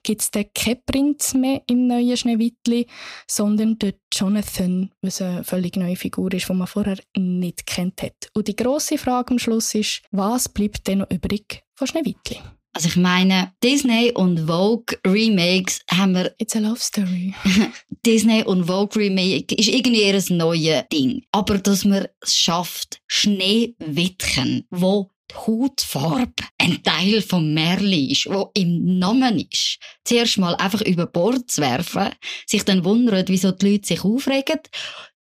gibt 0.03 0.21
es 0.21 0.31
dann 0.31 0.45
keinen 0.55 0.85
Prinz 0.85 1.33
mehr 1.33 1.63
im 1.67 1.87
neuen 1.87 2.15
Schneewittli, 2.15 2.87
sondern 3.27 3.77
der 3.79 3.95
Jonathan, 4.13 4.91
was 5.01 5.21
eine 5.21 5.43
völlig 5.43 5.75
neue 5.75 5.97
Figur 5.97 6.33
ist, 6.33 6.47
die 6.47 6.53
man 6.53 6.67
vorher 6.67 6.99
nicht 7.17 7.65
kennt 7.65 8.01
hat. 8.01 8.29
Und 8.33 8.47
die 8.47 8.55
grosse 8.55 8.97
Frage 8.97 9.31
am 9.31 9.39
Schluss 9.39 9.75
ist, 9.75 10.01
was 10.11 10.47
bleibt 10.47 10.87
denn 10.87 10.99
noch 10.99 11.11
übrig 11.11 11.61
von 11.75 11.87
Schneewittli? 11.87 12.39
Also 12.75 12.87
ich 12.87 12.95
meine, 12.95 13.53
Disney 13.63 14.11
und 14.11 14.47
Vogue 14.47 14.97
Remakes 15.05 15.81
haben 15.91 16.15
wir... 16.15 16.33
It's 16.39 16.55
a 16.55 16.59
love 16.59 16.79
story. 16.79 17.33
Disney 18.05 18.43
und 18.43 18.65
Vogue 18.65 18.99
Remake 18.99 19.53
ist 19.53 19.67
irgendwie 19.67 20.01
eher 20.01 20.15
ein 20.15 20.37
neues 20.37 20.83
Ding. 20.91 21.23
Aber 21.31 21.59
dass 21.59 21.85
man 21.85 22.07
es 22.19 22.35
schafft, 22.35 22.99
Schneewittchen, 23.07 24.65
wo 24.71 25.11
die 25.29 25.35
Hautfarbe 25.35 26.43
ein 26.57 26.81
Teil 26.81 27.21
vom 27.21 27.53
Märli 27.53 28.11
ist, 28.11 28.25
wo 28.25 28.49
im 28.55 28.97
Namen 28.97 29.39
ist, 29.51 29.77
zuerst 30.03 30.39
mal 30.39 30.55
einfach 30.55 30.81
über 30.81 31.05
Bord 31.05 31.49
zu 31.51 31.61
werfen, 31.61 32.09
sich 32.47 32.65
dann 32.65 32.83
wundern, 32.83 33.27
wieso 33.27 33.51
die 33.51 33.71
Leute 33.71 33.87
sich 33.87 34.03
aufregen 34.03 34.59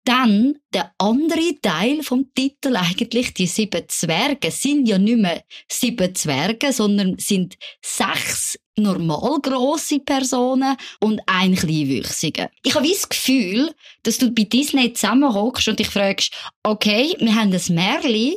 dann 0.03 0.55
der 0.73 0.91
andere 0.97 1.59
Teil 1.61 2.01
vom 2.03 2.33
Titel 2.33 2.75
eigentlich, 2.75 3.33
die 3.33 3.47
sieben 3.47 3.83
Zwerge, 3.87 4.51
sind 4.51 4.87
ja 4.87 4.97
nicht 4.97 5.17
mehr 5.17 5.43
sieben 5.69 6.15
Zwerge, 6.15 6.73
sondern 6.73 7.17
sind 7.19 7.55
sechs 7.83 8.57
normal 8.77 9.39
grosse 9.41 9.99
Personen 9.99 10.75
und 10.99 11.21
ein 11.27 11.55
kleinwüchsiger. 11.55 12.49
Ich 12.63 12.73
habe 12.73 12.87
das 12.87 13.07
Gefühl, 13.07 13.73
dass 14.03 14.17
du 14.17 14.31
bei 14.31 14.43
Disney 14.43 14.93
zusammenhockst 14.93 15.67
und 15.67 15.79
dich 15.79 15.89
fragst, 15.89 16.33
okay, 16.63 17.15
wir 17.19 17.35
haben 17.35 17.53
ein 17.53 17.75
Märchen, 17.75 18.35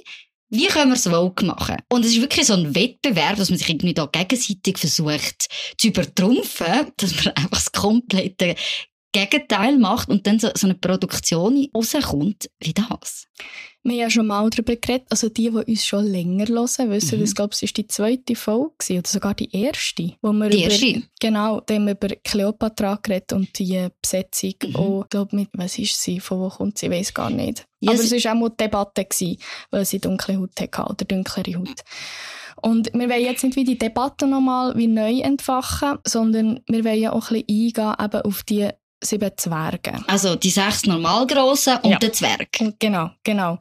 wie 0.51 0.67
können 0.67 0.91
wir 0.91 0.97
es 0.97 1.09
Vogue 1.09 1.47
machen? 1.47 1.77
Und 1.89 2.05
es 2.05 2.13
ist 2.13 2.21
wirklich 2.21 2.47
so 2.47 2.55
ein 2.55 2.75
Wettbewerb, 2.75 3.37
dass 3.37 3.51
man 3.51 3.59
sich 3.59 3.69
irgendwie 3.69 3.95
da 3.95 4.07
gegenseitig 4.07 4.79
versucht 4.79 5.49
zu 5.79 5.89
übertrumpfen, 5.89 6.93
dass 6.97 7.25
man 7.25 7.35
einfach 7.35 7.51
das 7.51 7.73
komplette 7.73 8.55
Gegenteil 9.15 9.79
macht 9.79 10.09
und 10.09 10.27
dann 10.27 10.39
so, 10.39 10.51
so 10.55 10.67
eine 10.67 10.75
Produktion 10.75 11.69
rauskommt 11.75 12.51
wie 12.59 12.75
das. 12.75 13.27
Wir 13.85 13.93
haben 13.93 14.01
ja 14.01 14.11
schon 14.11 14.27
mal 14.27 14.49
darüber 14.49 14.77
geredet, 14.77 15.07
also 15.11 15.29
die, 15.29 15.51
die 15.51 15.57
uns 15.57 15.87
schon 15.87 16.07
länger 16.07 16.47
hören, 16.47 16.91
wissen, 16.91 17.19
mhm. 17.19 17.21
das 17.21 17.35
glaube 17.35 17.55
ich, 17.55 17.63
ist 17.63 17.77
die 17.77 17.87
zweite 17.87 18.35
Folge 18.35 18.73
oder 18.91 19.07
sogar 19.07 19.35
die 19.35 19.55
erste. 19.55 20.15
Wo 20.23 20.33
wir 20.33 20.49
die 20.49 20.65
über, 20.65 20.73
erste? 20.73 21.03
Genau, 21.21 21.61
da 21.61 21.75
haben 21.75 21.87
wir 21.87 21.93
über 21.93 22.09
Cleopatra 22.09 22.99
geredet 23.03 23.35
und 23.35 23.59
die 23.59 23.87
Besetzung. 24.01 24.55
Mhm. 24.65 24.77
Auch, 24.77 25.09
glaube 25.09 25.37
mit, 25.37 25.51
was 25.53 25.79
ist 25.79 26.01
sie, 26.01 26.19
von 26.19 26.41
wo 26.41 26.49
kommt 26.49 26.79
sie, 26.79 26.87
ich 26.87 26.93
weiß 26.93 27.15
gar 27.15 27.31
nicht. 27.31 27.67
Yes. 27.81 27.93
Aber 27.93 28.03
es 28.03 28.25
war 28.25 28.33
auch 28.33 28.39
mal 28.39 28.51
Debatte, 28.51 29.05
gewesen, 29.05 29.39
weil 29.71 29.85
sie 29.85 30.01
dunkle 30.01 30.39
Haut 30.39 30.59
hatte 30.59 30.83
oder 30.83 31.05
dunklere 31.05 31.59
Haut. 31.59 31.85
Und 32.63 32.91
wir 32.95 33.11
wollen 33.11 33.23
jetzt 33.23 33.45
nicht 33.45 33.57
wie 33.57 33.65
die 33.65 33.77
Debatte 33.79 34.27
nochmal 34.27 34.75
wie 34.77 34.87
neu 34.87 35.21
entfachen, 35.21 35.99
sondern 36.07 36.61
wir 36.67 36.85
wollen 36.85 37.01
ja 37.01 37.13
auch 37.13 37.31
ein 37.31 37.45
bisschen 37.45 37.85
eingehen 37.85 37.95
eben 38.03 38.23
auf 38.23 38.43
die 38.45 38.71
sieben 39.05 39.31
Zwerge. 39.37 40.03
Also 40.07 40.37
die 40.37 40.51
sechs 40.51 40.87
Normalgrossen 40.87 41.79
und 41.79 41.91
ja. 41.91 41.99
der 41.99 42.13
Zwerg. 42.13 42.49
Genau, 42.79 43.11
genau. 43.23 43.59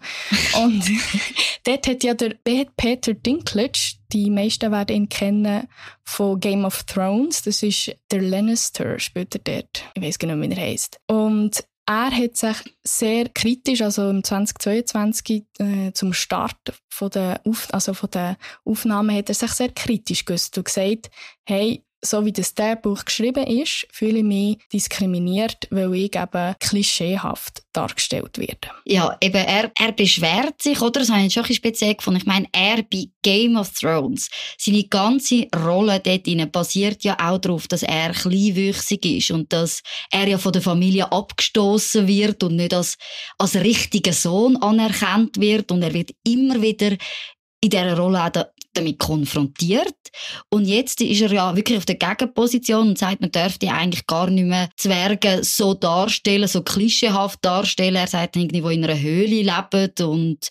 und 0.61 0.83
dort 1.63 1.87
hat 1.87 2.03
ja 2.03 2.13
der 2.13 2.35
Peter 2.43 3.13
Dinklage, 3.13 3.95
die 4.11 4.29
meisten 4.29 4.71
werden 4.71 4.95
ihn 4.95 5.09
kennen 5.09 5.67
von 6.03 6.39
Game 6.39 6.65
of 6.65 6.83
Thrones, 6.83 7.41
das 7.41 7.63
ist 7.63 7.95
der 8.11 8.21
Lannister, 8.21 8.99
spielt 8.99 9.35
er 9.35 9.41
dort. 9.43 9.83
Ich 9.95 10.01
weiß 10.01 10.19
genau, 10.19 10.41
wie 10.41 10.51
er 10.51 10.61
heißt. 10.61 10.99
Und 11.07 11.63
er 11.85 12.11
hat 12.11 12.37
sich 12.37 12.57
sehr 12.83 13.29
kritisch, 13.29 13.81
also 13.81 14.09
im 14.09 14.23
2022 14.23 15.43
äh, 15.59 15.91
zum 15.93 16.13
Start 16.13 16.57
von 16.89 17.09
der, 17.09 17.41
Auf 17.45 17.67
also 17.73 17.93
von 17.93 18.09
der 18.11 18.37
Aufnahme, 18.63 19.17
hat 19.17 19.29
er 19.29 19.35
sich 19.35 19.51
sehr 19.51 19.69
kritisch 19.69 20.23
geäußert 20.23 20.57
und 20.57 20.65
gesagt, 20.65 21.11
hey, 21.45 21.83
so 22.05 22.25
wie 22.25 22.33
das 22.33 22.53
Buch 22.81 23.05
geschrieben 23.05 23.45
ist, 23.45 23.87
fühle 23.91 24.19
ich 24.19 24.23
mich 24.23 24.57
diskriminiert, 24.71 25.67
weil 25.71 25.93
ich 25.95 26.15
eben 26.15 26.55
klischeehaft 26.59 27.63
dargestellt 27.71 28.37
werde. 28.37 28.69
Ja, 28.85 29.17
eben, 29.21 29.43
er, 29.43 29.71
er 29.77 29.91
beschwert 29.93 30.61
sich, 30.61 30.79
oder? 30.81 30.99
Das 30.99 31.09
habe 31.09 31.25
ich 31.25 31.33
schon 31.33 31.45
ein 31.45 31.53
speziell 31.53 31.95
gefunden. 31.95 32.19
Ich 32.19 32.25
meine, 32.25 32.47
er 32.51 32.83
bei 32.83 33.05
Game 33.21 33.55
of 33.55 33.71
Thrones, 33.71 34.29
seine 34.57 34.83
ganze 34.83 35.47
Rolle 35.55 35.99
dort 35.99 36.27
drin 36.27 36.49
basiert 36.51 37.03
ja 37.03 37.17
auch 37.19 37.39
darauf, 37.39 37.67
dass 37.67 37.83
er 37.83 38.11
kleinwüchsig 38.11 39.05
ist 39.05 39.31
und 39.31 39.51
dass 39.53 39.81
er 40.11 40.27
ja 40.27 40.37
von 40.37 40.51
der 40.51 40.61
Familie 40.61 41.11
abgestoßen 41.11 42.07
wird 42.07 42.43
und 42.43 42.57
nicht 42.57 42.73
als, 42.73 42.97
als 43.37 43.55
richtiger 43.55 44.13
Sohn 44.13 44.57
anerkannt 44.57 45.39
wird 45.39 45.71
und 45.71 45.81
er 45.81 45.93
wird 45.93 46.11
immer 46.23 46.61
wieder 46.61 46.95
in 47.63 47.69
dieser 47.69 47.97
Rolle 47.97 48.21
auch 48.21 48.45
damit 48.73 48.99
konfrontiert. 48.99 49.95
Und 50.49 50.65
jetzt 50.65 51.01
ist 51.01 51.21
er 51.21 51.31
ja 51.31 51.55
wirklich 51.55 51.77
auf 51.77 51.85
der 51.85 51.95
Gegenposition 51.95 52.89
und 52.89 52.97
sagt, 52.97 53.21
man 53.21 53.31
dürfte 53.31 53.69
eigentlich 53.69 54.05
gar 54.07 54.29
nicht 54.29 54.45
mehr 54.45 54.69
Zwerge 54.77 55.43
so 55.43 55.73
darstellen, 55.73 56.47
so 56.47 56.63
klischeehaft 56.63 57.39
darstellen. 57.43 57.95
Er 57.95 58.07
sagt 58.07 58.35
irgendwie, 58.35 58.63
wo 58.63 58.69
in 58.69 58.83
einer 58.83 58.99
Höhle 58.99 59.41
leben 59.41 59.91
und 60.07 60.49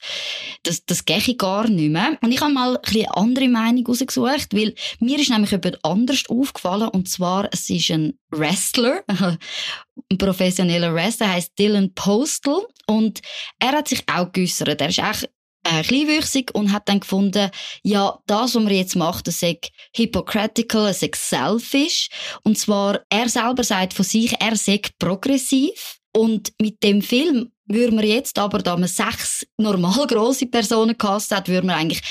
das, 0.63 0.85
das 0.87 1.05
gehe 1.05 1.35
gar 1.37 1.69
nicht 1.69 1.91
mehr. 1.91 2.17
Und 2.23 2.33
ich 2.33 2.41
habe 2.41 2.53
mal 2.53 2.79
ein 2.83 3.03
eine 3.03 3.17
andere 3.17 3.49
Meinung 3.49 3.87
rausgesucht, 3.87 4.55
weil 4.55 4.75
mir 5.01 5.19
ist 5.19 5.31
nämlich 5.31 5.51
jemand 5.51 5.85
anders 5.85 6.25
aufgefallen 6.29 6.89
und 6.89 7.09
zwar, 7.09 7.49
es 7.53 7.69
ist 7.71 7.91
ein 7.91 8.19
Wrestler, 8.31 9.03
ein 9.09 10.19
professioneller 10.19 10.95
Wrestler, 10.95 11.33
heißt 11.33 11.59
Dylan 11.59 11.95
Postal 11.95 12.63
und 12.87 13.21
er 13.59 13.73
hat 13.73 13.89
sich 13.89 14.05
auch 14.13 14.31
geäussert. 14.33 14.81
Er 14.81 14.89
ist 14.89 14.99
echt 14.99 15.31
äh, 15.65 15.83
kleinwüchsig 15.83 16.55
und 16.55 16.73
hat 16.73 16.89
dann 16.89 17.01
gefunden, 17.01 17.51
ja, 17.83 18.19
das, 18.27 18.55
was 18.55 18.63
man 18.63 18.73
jetzt 18.73 18.97
macht, 18.97 19.27
das 19.27 19.43
ist 19.43 19.71
hypocritical, 19.95 20.89
es 20.89 21.03
ist 21.03 21.17
selfish. 21.17 22.09
Und 22.43 22.59
zwar, 22.59 23.01
er 23.09 23.29
selber 23.29 23.65
sagt 23.65 23.95
von 23.95 24.05
sich, 24.05 24.35
er 24.41 24.57
sei 24.57 24.81
progressiv. 24.99 25.99
Und 26.15 26.53
mit 26.61 26.83
dem 26.83 27.01
Film 27.01 27.53
würde 27.67 27.95
man 27.95 28.05
jetzt 28.05 28.39
aber, 28.39 28.59
da 28.59 28.77
man 28.77 28.89
sechs 28.89 29.47
normal 29.57 30.07
grosse 30.09 30.47
Personen 30.47 30.97
gehasst 30.99 31.31
hat, 31.31 31.49
würde 31.49 31.67
man 31.67 31.77
eigentlich 31.77 32.03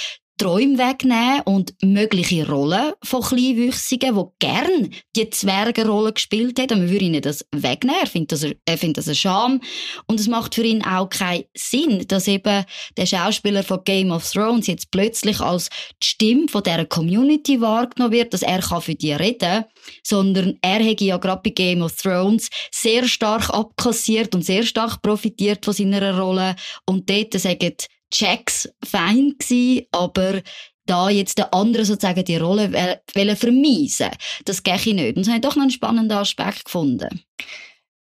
Träume 0.41 0.79
wegnehmen 0.79 1.41
und 1.45 1.75
mögliche 1.83 2.49
Rollen 2.49 2.93
von 3.03 3.21
Kleinwüchsigen, 3.21 4.15
die 4.15 4.23
gern 4.39 4.89
die 5.15 5.29
Zwergenrolle 5.29 6.13
gespielt 6.13 6.59
haben. 6.59 6.79
Man 6.79 6.89
würde 6.89 7.05
ihnen 7.05 7.21
das 7.21 7.45
wegnehmen. 7.51 7.99
Er 8.01 8.07
findet 8.07 8.31
das, 8.31 8.47
er 8.65 8.77
findet 8.79 8.97
das 8.97 9.07
eine 9.07 9.15
Scham. 9.15 9.61
Und 10.07 10.19
es 10.19 10.27
macht 10.27 10.55
für 10.55 10.63
ihn 10.63 10.83
auch 10.83 11.09
keinen 11.09 11.43
Sinn, 11.55 12.05
dass 12.07 12.27
eben 12.27 12.65
der 12.97 13.05
Schauspieler 13.05 13.61
von 13.61 13.83
Game 13.83 14.09
of 14.09 14.27
Thrones 14.31 14.65
jetzt 14.65 14.89
plötzlich 14.89 15.39
als 15.41 15.69
die 16.01 16.07
Stimme 16.07 16.47
von 16.47 16.63
dieser 16.63 16.85
Community 16.85 17.61
wahrgenommen 17.61 18.13
wird, 18.13 18.33
dass 18.33 18.41
er 18.41 18.61
kann 18.61 18.81
für 18.81 18.95
die 18.95 19.13
reden 19.13 19.65
sondern 20.03 20.57
er 20.61 20.79
hätte 20.79 21.05
ja 21.05 21.17
gerade 21.17 21.41
bei 21.43 21.51
Game 21.51 21.81
of 21.81 21.95
Thrones 21.95 22.49
sehr 22.71 23.07
stark 23.07 23.49
abkassiert 23.49 24.33
und 24.35 24.43
sehr 24.43 24.63
stark 24.63 25.01
profitiert 25.01 25.65
von 25.65 25.73
seiner 25.73 26.17
Rolle. 26.17 26.55
Und 26.85 27.09
dort 27.09 27.33
sagen 27.33 27.73
Checks 28.11 28.69
fein 28.83 29.35
gewesen, 29.39 29.85
aber 29.91 30.41
da 30.85 31.09
jetzt 31.09 31.37
der 31.37 31.53
andere 31.53 31.85
sozusagen 31.85 32.25
die 32.25 32.37
Rolle 32.37 32.73
wollen 32.73 33.35
vermeisen, 33.35 34.09
das 34.45 34.63
gehe 34.63 34.75
ich 34.75 34.85
nicht. 34.87 35.15
Und 35.15 35.25
das 35.25 35.27
habe 35.27 35.37
ich 35.37 35.41
doch 35.41 35.55
noch 35.55 35.63
einen 35.63 35.71
spannenden 35.71 36.17
Aspekt 36.17 36.65
gefunden. 36.65 37.23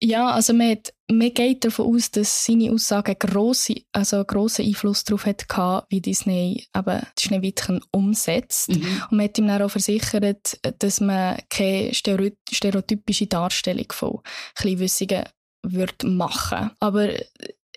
Ja, 0.02 0.30
also 0.30 0.54
man, 0.54 0.70
hat, 0.70 0.94
man 1.10 1.32
geht 1.34 1.64
davon 1.64 1.94
aus, 1.94 2.10
dass 2.10 2.46
seine 2.46 2.72
Aussage 2.72 3.14
grosse, 3.14 3.82
also 3.92 4.24
grossen 4.24 4.64
Einfluss 4.64 5.04
darauf 5.04 5.26
hat 5.26 5.46
wie 5.90 6.00
Disney 6.00 6.66
eben 6.74 7.02
die 7.18 7.22
Schneewittchen 7.22 7.82
umsetzt. 7.92 8.70
Mhm. 8.70 9.02
Und 9.10 9.12
man 9.12 9.24
hat 9.24 9.38
ihm 9.38 9.46
dann 9.46 9.60
auch 9.60 9.70
versichert, 9.70 10.58
dass 10.78 11.00
man 11.02 11.38
keine 11.50 11.92
stereotypische 11.92 13.26
Darstellung 13.26 13.92
von 13.92 14.20
Kleinwüssigen 14.54 15.24
wird 15.62 16.02
machen. 16.04 16.70
Aber 16.80 17.12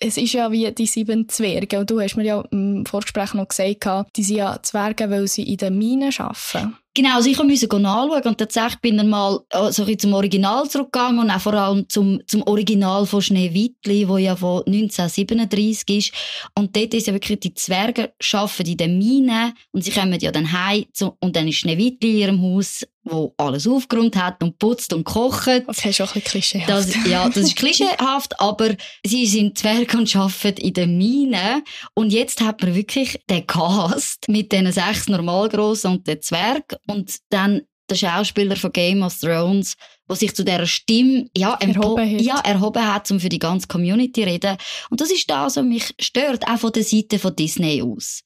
es 0.03 0.17
ist 0.17 0.33
ja 0.33 0.51
wie 0.51 0.69
die 0.72 0.86
sieben 0.86 1.29
Zwerge. 1.29 1.79
Und 1.79 1.89
du 1.89 2.00
hast 2.01 2.15
mir 2.15 2.25
ja 2.25 2.43
im 2.51 2.86
Vorgespräch 2.86 3.33
noch 3.33 3.48
gesagt, 3.48 4.15
die 4.15 4.24
sind 4.24 4.38
ja 4.38 4.60
Zwerge, 4.62 5.10
weil 5.10 5.27
sie 5.27 5.43
in 5.43 5.57
den 5.57 5.77
Minen 5.77 6.13
arbeiten. 6.17 6.77
Genau, 6.96 7.16
also 7.16 7.30
ich 7.30 7.42
musste 7.42 7.68
nachschauen 7.80 8.22
und 8.24 8.38
tatsächlich 8.38 8.80
bin 8.80 8.98
dann 8.98 9.10
mal 9.10 9.40
äh, 9.50 9.72
so 9.72 9.84
ein 9.84 9.98
zum 9.98 10.14
Original 10.14 10.70
zurückgegangen 10.70 11.20
und 11.20 11.32
auch 11.32 11.42
vor 11.42 11.56
allem 11.56 11.90
zum, 11.90 12.22
zum 12.28 12.44
Original 12.44 13.08
von 13.08 13.20
Schneewittli, 13.20 14.08
wo 14.08 14.18
ja 14.18 14.36
von 14.36 14.64
1937 14.68 15.98
ist. 15.98 16.14
Und 16.56 16.76
dort 16.76 16.94
ist 16.94 17.08
ja 17.08 17.14
wirklich, 17.14 17.40
die 17.40 17.54
Zwerge 17.56 18.14
arbeiten 18.32 18.68
in 18.68 18.78
den 18.78 18.98
Minen 19.00 19.54
und 19.72 19.84
sie 19.84 19.92
kommen 19.92 20.20
ja 20.20 20.32
dann 20.32 20.52
heim 20.52 20.86
und 21.20 21.36
dann 21.36 21.48
ist 21.48 21.58
Schneewittli 21.58 22.12
in 22.12 22.18
ihrem 22.18 22.42
Haus 22.42 22.84
wo 23.04 23.34
alles 23.38 23.68
aufgeräumt 23.68 24.16
hat 24.16 24.42
und 24.42 24.58
putzt 24.60 24.94
und 24.94 25.04
kocht. 25.04 25.64
Das 25.68 25.86
ist 25.86 26.02
auch 26.02 26.16
ein 26.16 26.22
bisschen 26.22 26.42
klischeehaft. 26.42 26.70
Das, 26.70 27.06
ja, 27.06 27.28
das 27.28 27.38
ist 27.38 27.56
klischeehaft, 27.56 28.40
aber 28.40 28.76
sie 29.06 29.26
sind 29.26 29.58
Zwerge 29.58 29.98
und 29.98 30.16
arbeiten 30.16 30.62
in 30.62 30.74
den 30.74 30.98
Minen. 30.98 31.64
Und 31.94 32.14
jetzt 32.14 32.42
hat 32.42 32.62
man 32.62 32.76
wirklich 32.76 33.20
den 33.30 33.46
Cast 33.46 34.30
mit 34.30 34.52
den 34.52 34.72
sechs 34.72 35.08
Normalgrossen 35.08 35.92
und 35.92 36.08
den 36.08 36.22
Zwerg 36.22 36.78
und 36.88 37.18
dann 37.30 37.62
der 37.90 37.96
Schauspieler 37.96 38.56
von 38.56 38.72
Game 38.72 39.04
of 39.04 39.20
Thrones, 39.20 39.75
der 40.08 40.16
sich 40.16 40.34
zu 40.34 40.46
dieser 40.46 40.66
Stimme 40.66 41.28
ja, 41.38 41.56
erhoben, 41.56 42.10
hat. 42.10 42.22
ja, 42.22 42.40
erhoben 42.40 42.94
hat, 42.94 43.12
um 43.12 43.20
für 43.20 43.30
die 43.30 43.40
ganze 43.40 43.68
Community 43.68 44.22
zu 44.22 44.28
reden. 44.28 44.58
Und 44.90 45.02
das 45.02 45.12
ist 45.12 45.30
das, 45.30 45.58
was 45.58 45.66
mich 45.66 45.94
stört, 46.00 46.48
auch 46.48 46.60
von 46.60 46.72
der 46.72 46.84
Seite 46.84 47.20
von 47.20 47.36
Disney 47.36 47.82
aus 47.82 48.24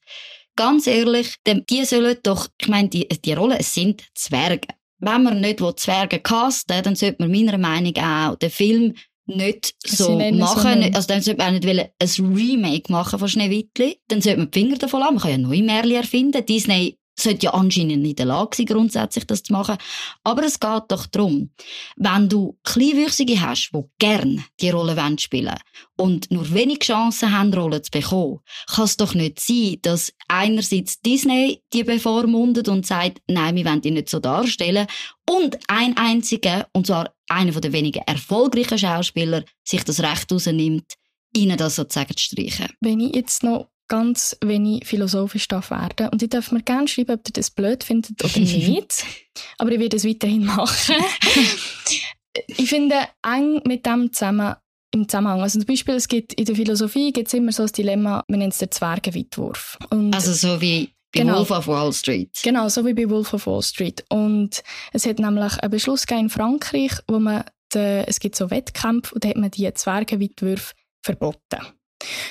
ganz 0.58 0.88
ehrlich, 0.88 1.36
die 1.46 1.84
sollen 1.84 2.16
doch, 2.24 2.48
ich 2.60 2.66
meine, 2.66 2.88
die, 2.88 3.06
die 3.06 3.32
Rollen, 3.32 3.58
es 3.58 3.72
sind 3.72 4.02
Zwerge. 4.14 4.66
Wenn 4.98 5.22
man 5.22 5.40
nicht 5.40 5.60
Zwerge 5.76 6.18
casten 6.18 6.82
dann 6.82 6.96
sollte 6.96 7.22
man 7.22 7.30
meiner 7.30 7.56
Meinung 7.56 7.92
nach 7.94 8.32
auch 8.32 8.36
den 8.36 8.50
Film 8.50 8.94
nicht 9.26 9.74
so 9.86 10.18
machen. 10.18 10.82
So 10.82 10.90
also 10.92 11.06
dann 11.06 11.22
sollte 11.22 11.36
man 11.38 11.54
auch 11.54 11.60
nicht 11.60 12.18
ein 12.18 12.34
Remake 12.34 12.90
machen 12.90 13.20
von 13.20 13.28
Schneewittli. 13.28 14.00
Dann 14.08 14.20
sollte 14.20 14.38
man 14.38 14.50
die 14.50 14.58
Finger 14.58 14.76
davon 14.76 15.04
haben. 15.04 15.14
Man 15.14 15.22
kann 15.22 15.30
ja 15.30 15.38
neue 15.38 15.62
Märchen 15.62 15.92
erfinden. 15.92 16.44
Disney 16.44 16.98
sollte 17.20 17.46
ja 17.46 17.54
anscheinend 17.54 18.02
nicht 18.02 18.10
in 18.10 18.16
der 18.16 18.26
Lage 18.26 18.56
sein, 18.56 18.66
grundsätzlich 18.66 19.26
das 19.26 19.42
zu 19.42 19.52
machen. 19.52 19.76
Aber 20.24 20.44
es 20.44 20.60
geht 20.60 20.84
doch 20.88 21.06
darum, 21.06 21.50
wenn 21.96 22.28
du 22.28 22.58
Kleinwüchsige 22.64 23.40
hast, 23.40 23.70
die 23.74 23.82
gern 23.98 24.44
die 24.60 24.70
Rolle 24.70 24.96
spielen 25.18 25.54
und 25.96 26.30
nur 26.30 26.52
wenig 26.52 26.80
Chancen 26.80 27.36
haben, 27.36 27.52
Rollen 27.52 27.82
zu 27.82 27.90
bekommen, 27.90 28.40
kann 28.66 28.84
es 28.84 28.96
doch 28.96 29.14
nicht 29.14 29.40
sein, 29.40 29.78
dass 29.82 30.12
einerseits 30.28 31.00
Disney 31.00 31.62
die 31.72 31.84
bevormundet 31.84 32.68
und 32.68 32.86
sagt, 32.86 33.20
nein, 33.26 33.56
wir 33.56 33.64
wollen 33.64 33.80
die 33.80 33.90
nicht 33.90 34.08
so 34.08 34.20
darstellen 34.20 34.86
und 35.28 35.58
ein 35.68 35.96
einziger, 35.96 36.68
und 36.72 36.86
zwar 36.86 37.12
einer 37.28 37.52
der 37.52 37.72
wenigen 37.72 38.02
erfolgreichen 38.06 38.78
Schauspieler, 38.78 39.44
sich 39.64 39.84
das 39.84 40.00
Recht 40.00 40.32
rausnimmt, 40.32 40.94
ihnen 41.34 41.58
das 41.58 41.76
sozusagen 41.76 42.16
zu 42.16 42.24
streichen. 42.24 42.68
Wenn 42.80 43.00
ich 43.00 43.14
jetzt 43.14 43.42
noch 43.42 43.68
ganz 43.88 44.36
wenig 44.44 44.86
philosophisch 44.86 45.48
darf 45.48 45.70
werden. 45.70 46.08
Und 46.10 46.22
ich 46.22 46.28
darf 46.28 46.52
mir 46.52 46.62
gerne 46.62 46.88
schreiben, 46.88 47.14
ob 47.14 47.26
ihr 47.26 47.32
das 47.32 47.50
blöd 47.50 47.84
findet 47.84 48.22
oder 48.22 48.38
nicht. 48.38 49.04
Aber 49.58 49.72
ich 49.72 49.80
werde 49.80 49.96
es 49.96 50.04
weiterhin 50.04 50.44
machen. 50.44 50.94
ich 52.46 52.68
finde 52.68 52.96
eng 53.22 53.62
mit 53.64 53.86
dem 53.86 54.12
zusammen 54.12 54.54
im 54.94 55.08
Zusammenhang. 55.08 55.42
Also 55.42 55.58
zum 55.58 55.66
Beispiel, 55.66 55.94
es 55.94 56.08
gibt 56.08 56.32
in 56.34 56.44
der 56.44 56.56
Philosophie 56.56 57.12
gibt 57.12 57.28
es 57.28 57.34
immer 57.34 57.52
so 57.52 57.62
ein 57.62 57.72
Dilemma, 57.72 58.24
man 58.28 58.38
nennt 58.38 58.54
es 58.54 58.58
den 58.58 58.70
Zwergenweitwurf. 58.70 59.76
also 59.90 60.32
so 60.32 60.60
wie 60.60 60.90
bei 61.12 61.20
genau, 61.20 61.38
Wolf 61.38 61.50
of 61.50 61.66
Wall 61.68 61.92
Street. 61.92 62.38
Genau, 62.42 62.68
so 62.68 62.84
wie 62.84 62.94
bei 62.94 63.08
Wolf 63.08 63.32
of 63.32 63.46
Wall 63.46 63.62
Street. 63.62 64.04
Und 64.08 64.62
es 64.92 65.06
hat 65.06 65.18
nämlich 65.18 65.58
einen 65.58 65.70
Beschluss 65.70 66.04
in 66.10 66.30
Frankreich, 66.30 66.92
wo 67.06 67.18
man, 67.18 67.44
de, 67.74 68.04
es 68.06 68.20
gibt 68.20 68.36
so 68.36 68.50
Wettkämpfe 68.50 69.14
und 69.14 69.24
da 69.24 69.28
hat 69.28 69.36
man 69.36 69.50
die 69.50 69.72
Zwergenweitwürfe 69.72 70.74
verboten. 71.02 71.77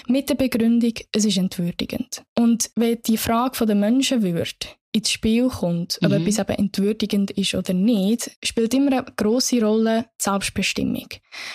Mit 0.08 0.30
der 0.30 0.36
Begründung, 0.36 0.94
es 1.12 1.26
ist 1.26 1.38
entwürdigend. 1.38 2.24
Und 2.38 2.70
wenn 2.76 3.02
die 3.06 3.18
Frage 3.18 3.66
der 3.66 3.76
Menschenwürde 3.76 4.68
ins 4.94 5.12
Spiel 5.12 5.50
kommt, 5.50 6.00
ob 6.04 6.10
mhm. 6.10 6.22
etwas 6.22 6.40
eben 6.40 6.58
entwürdigend 6.58 7.32
ist 7.32 7.54
oder 7.54 7.74
nicht, 7.74 8.32
spielt 8.44 8.74
immer 8.74 8.92
eine 8.92 9.06
grosse 9.16 9.62
Rolle 9.62 10.06
die 10.20 10.24
Selbstbestimmung. 10.24 11.08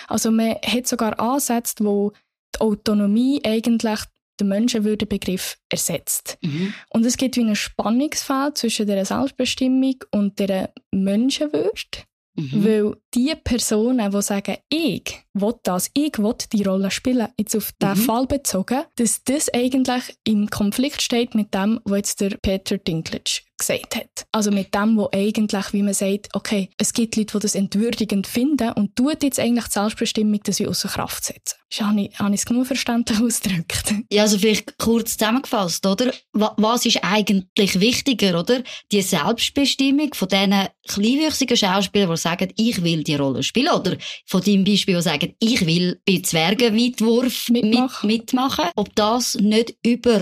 Also 0.07 0.31
man 0.31 0.55
hat 0.65 0.87
sogar 0.87 1.19
Ansätze, 1.19 1.83
wo 1.83 2.13
die 2.55 2.61
Autonomie 2.61 3.41
eigentlich 3.43 3.99
den 4.39 4.47
Menschenwürdebegriff 4.47 5.57
ersetzt. 5.69 6.37
Mhm. 6.41 6.73
Und 6.89 7.05
es 7.05 7.17
gibt 7.17 7.35
wie 7.37 7.43
ein 7.43 7.55
Spannungsfeld 7.55 8.57
zwischen 8.57 8.87
der 8.87 9.05
Selbstbestimmung 9.05 9.95
und 10.11 10.39
der 10.39 10.73
Menschenwürde. 10.91 12.03
Mhm. 12.35 12.65
Weil 12.65 12.95
die 13.13 13.33
Personen, 13.43 14.11
die 14.11 14.21
sagen, 14.21 14.57
ich 14.69 15.03
will 15.33 15.53
das, 15.63 15.91
ich 15.93 16.17
will 16.17 16.35
die 16.51 16.63
Rolle 16.63 16.89
spielen, 16.89 17.27
jetzt 17.37 17.55
auf 17.55 17.71
diesen 17.81 17.99
mhm. 17.99 18.05
Fall 18.05 18.25
bezogen, 18.25 18.83
dass 18.95 19.23
das 19.23 19.53
eigentlich 19.53 20.17
im 20.23 20.49
Konflikt 20.49 21.01
steht 21.01 21.35
mit 21.35 21.53
dem, 21.53 21.79
was 21.83 21.97
jetzt 21.97 22.21
der 22.21 22.37
Peter 22.41 22.77
Dinklage 22.77 23.41
gesagt 23.67 23.95
hat. 23.95 24.25
Also 24.31 24.51
mit 24.51 24.73
dem, 24.73 24.97
wo 24.97 25.09
eigentlich, 25.11 25.73
wie 25.73 25.83
man 25.83 25.93
sagt, 25.93 26.29
okay, 26.33 26.69
es 26.77 26.93
gibt 26.93 27.15
Leute, 27.15 27.33
die 27.33 27.41
das 27.41 27.55
entwürdigend 27.55 28.27
finden 28.27 28.71
und 28.73 28.95
tut 28.95 29.23
jetzt 29.23 29.39
eigentlich 29.39 29.65
die 29.65 29.71
Selbstbestimmung, 29.71 30.39
dass 30.43 30.57
sie 30.57 30.67
außer 30.67 30.89
Kraft 30.89 31.25
setzen. 31.25 31.57
Habe 31.79 32.01
ich, 32.01 32.19
habe 32.19 32.33
ich 32.33 32.41
es 32.41 32.45
genug 32.45 32.67
verständlich 32.67 33.19
ausgedrückt? 33.21 33.93
Ja, 34.11 34.23
also 34.23 34.37
vielleicht 34.37 34.77
kurz 34.77 35.17
zusammengefasst, 35.17 35.85
oder? 35.85 36.13
Was 36.33 36.85
ist 36.85 37.03
eigentlich 37.03 37.79
wichtiger, 37.79 38.39
oder? 38.39 38.61
Die 38.91 39.01
Selbstbestimmung 39.01 40.13
von 40.13 40.27
diesen 40.27 40.67
kleinwüchsigen 40.87 41.57
Schauspielern, 41.57 42.11
die 42.11 42.17
sagen, 42.17 42.53
ich 42.55 42.83
will 42.83 43.03
die 43.03 43.15
Rolle 43.15 43.41
spielen, 43.41 43.73
oder 43.73 43.97
von 44.25 44.41
deinem 44.41 44.63
Beispiel, 44.63 44.95
die 44.95 45.01
sagen, 45.01 45.35
ich 45.39 45.65
will 45.65 45.99
bei 46.05 46.21
Zwergenweitwurf 46.21 47.49
mitmachen. 47.49 48.07
Mit, 48.07 48.21
mitmachen. 48.21 48.65
Ob 48.75 48.95
das 48.95 49.35
nicht 49.35 49.75
über 49.83 50.21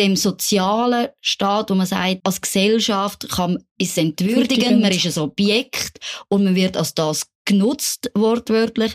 dem 0.00 0.16
sozialen 0.16 1.08
Staat, 1.20 1.70
wo 1.70 1.74
man 1.74 1.86
sagt, 1.86 2.20
als 2.24 2.40
Gesellschaft 2.40 3.28
kann 3.28 3.62
es 3.78 3.96
entwürdigen, 3.98 4.80
man 4.80 4.92
ist 4.92 5.06
ein 5.06 5.22
Objekt 5.22 6.00
und 6.28 6.44
man 6.44 6.54
wird 6.54 6.76
als 6.76 6.94
das 6.94 7.26
genutzt, 7.44 8.10
wortwörtlich, 8.14 8.94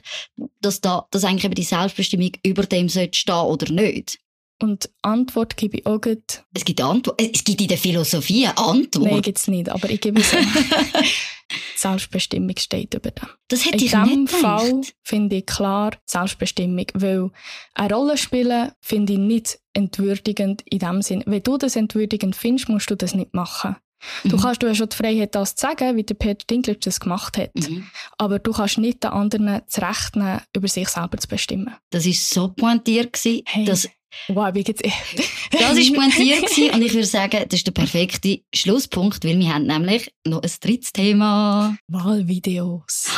dass 0.62 0.82
da, 0.82 1.06
dass 1.12 1.24
eigentlich 1.24 1.46
eben 1.46 1.56
die 1.56 1.64
Selbstbestimmung 1.64 2.32
über 2.44 2.64
dem 2.64 2.90
sollte 2.90 3.18
stehen 3.18 3.36
oder 3.36 3.72
nicht. 3.72 4.18
Und 4.62 4.90
Antwort 5.02 5.58
gebe 5.58 5.78
ich 5.78 5.86
auch 5.86 6.00
gut. 6.00 6.44
Es 6.54 6.64
gibt 6.64 6.82
Antwort. 6.82 7.22
Es 7.22 7.44
gibt 7.44 7.62
in 7.62 7.68
der 7.68 7.78
Philosophie 7.78 8.48
eine 8.48 8.58
Antwort. 8.58 9.12
Nein, 9.12 9.22
gibt 9.22 9.38
es 9.38 9.48
nicht, 9.48 9.70
aber 9.70 9.90
ich 9.90 10.00
gebe 10.00 10.22
es 10.22 10.32
Selbstbestimmung 11.76 12.56
steht 12.58 12.94
über 12.94 13.12
dem. 13.12 13.30
Das 13.48 13.66
hätte 13.66 13.76
in 13.76 13.80
diesem 13.80 14.28
Fall 14.28 14.82
finde 15.04 15.38
ich 15.38 15.46
klar 15.46 15.92
Selbstbestimmung, 16.06 16.88
weil 16.94 17.30
eine 17.74 17.94
Rolle 17.94 18.18
spielen 18.18 18.72
finde 18.82 19.14
ich 19.14 19.20
nicht 19.20 19.60
entwürdigend 19.74 20.64
in 20.66 20.80
dem 20.80 21.02
Sinn. 21.02 21.24
Wenn 21.26 21.44
du 21.44 21.58
das 21.58 21.76
entwürdigend 21.76 22.36
findest, 22.36 22.70
musst 22.70 22.90
du 22.90 22.96
das 22.96 23.14
nicht 23.14 23.34
machen. 23.34 23.76
Du 24.24 24.38
mhm. 24.38 24.42
kannst 24.42 24.62
du 24.62 24.70
hast 24.70 24.78
schon 24.78 24.90
die 24.90 24.96
Freiheit, 24.96 25.36
das 25.36 25.56
zu 25.56 25.66
sagen, 25.68 25.96
wie 25.96 26.04
der 26.04 26.16
Peter 26.16 26.46
Dinklage 26.50 26.80
das 26.80 27.00
gemacht 27.00 27.38
hat. 27.38 27.56
Mhm. 27.56 27.88
Aber 28.18 28.40
du 28.40 28.52
kannst 28.52 28.78
nicht 28.78 29.04
den 29.04 29.12
anderen 29.12 29.62
das 29.66 29.82
Recht 29.82 30.16
nehmen, 30.16 30.42
über 30.56 30.68
sich 30.68 30.90
selber 30.90 31.18
zu 31.18 31.28
bestimmen. 31.28 31.74
Das 31.92 32.06
war 32.06 32.14
so 32.14 32.48
pointiert, 32.50 33.18
hey. 33.46 33.66
dass 33.66 33.88
Wow, 34.28 34.54
wie 34.54 34.64
geht's? 34.64 34.82
das 35.52 35.62
war 35.62 35.94
pointiert 35.94 36.74
und 36.74 36.82
ich 36.82 36.94
würde 36.94 37.06
sagen, 37.06 37.46
das 37.48 37.60
ist 37.60 37.68
der 37.68 37.72
perfekte 37.72 38.40
Schlusspunkt, 38.54 39.24
weil 39.24 39.40
wir 39.40 39.54
haben 39.54 39.66
nämlich 39.66 40.12
noch 40.26 40.42
ein 40.42 40.52
drittes 40.62 40.92
Thema. 40.92 41.78
Wahlvideos. 41.88 43.10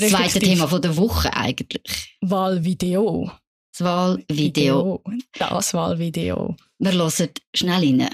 das 0.00 0.10
zweite 0.10 0.40
Thema 0.40 0.68
von 0.68 0.82
der 0.82 0.96
Woche 0.96 1.34
eigentlich. 1.34 2.16
Wahlvideo. 2.20 3.30
Das 3.72 3.84
Wahlvideo. 3.84 5.02
Das 5.38 5.74
Wahlvideo. 5.74 6.56
Wir 6.78 6.92
hören 6.92 7.30
schnell 7.54 8.00
rein. 8.00 8.10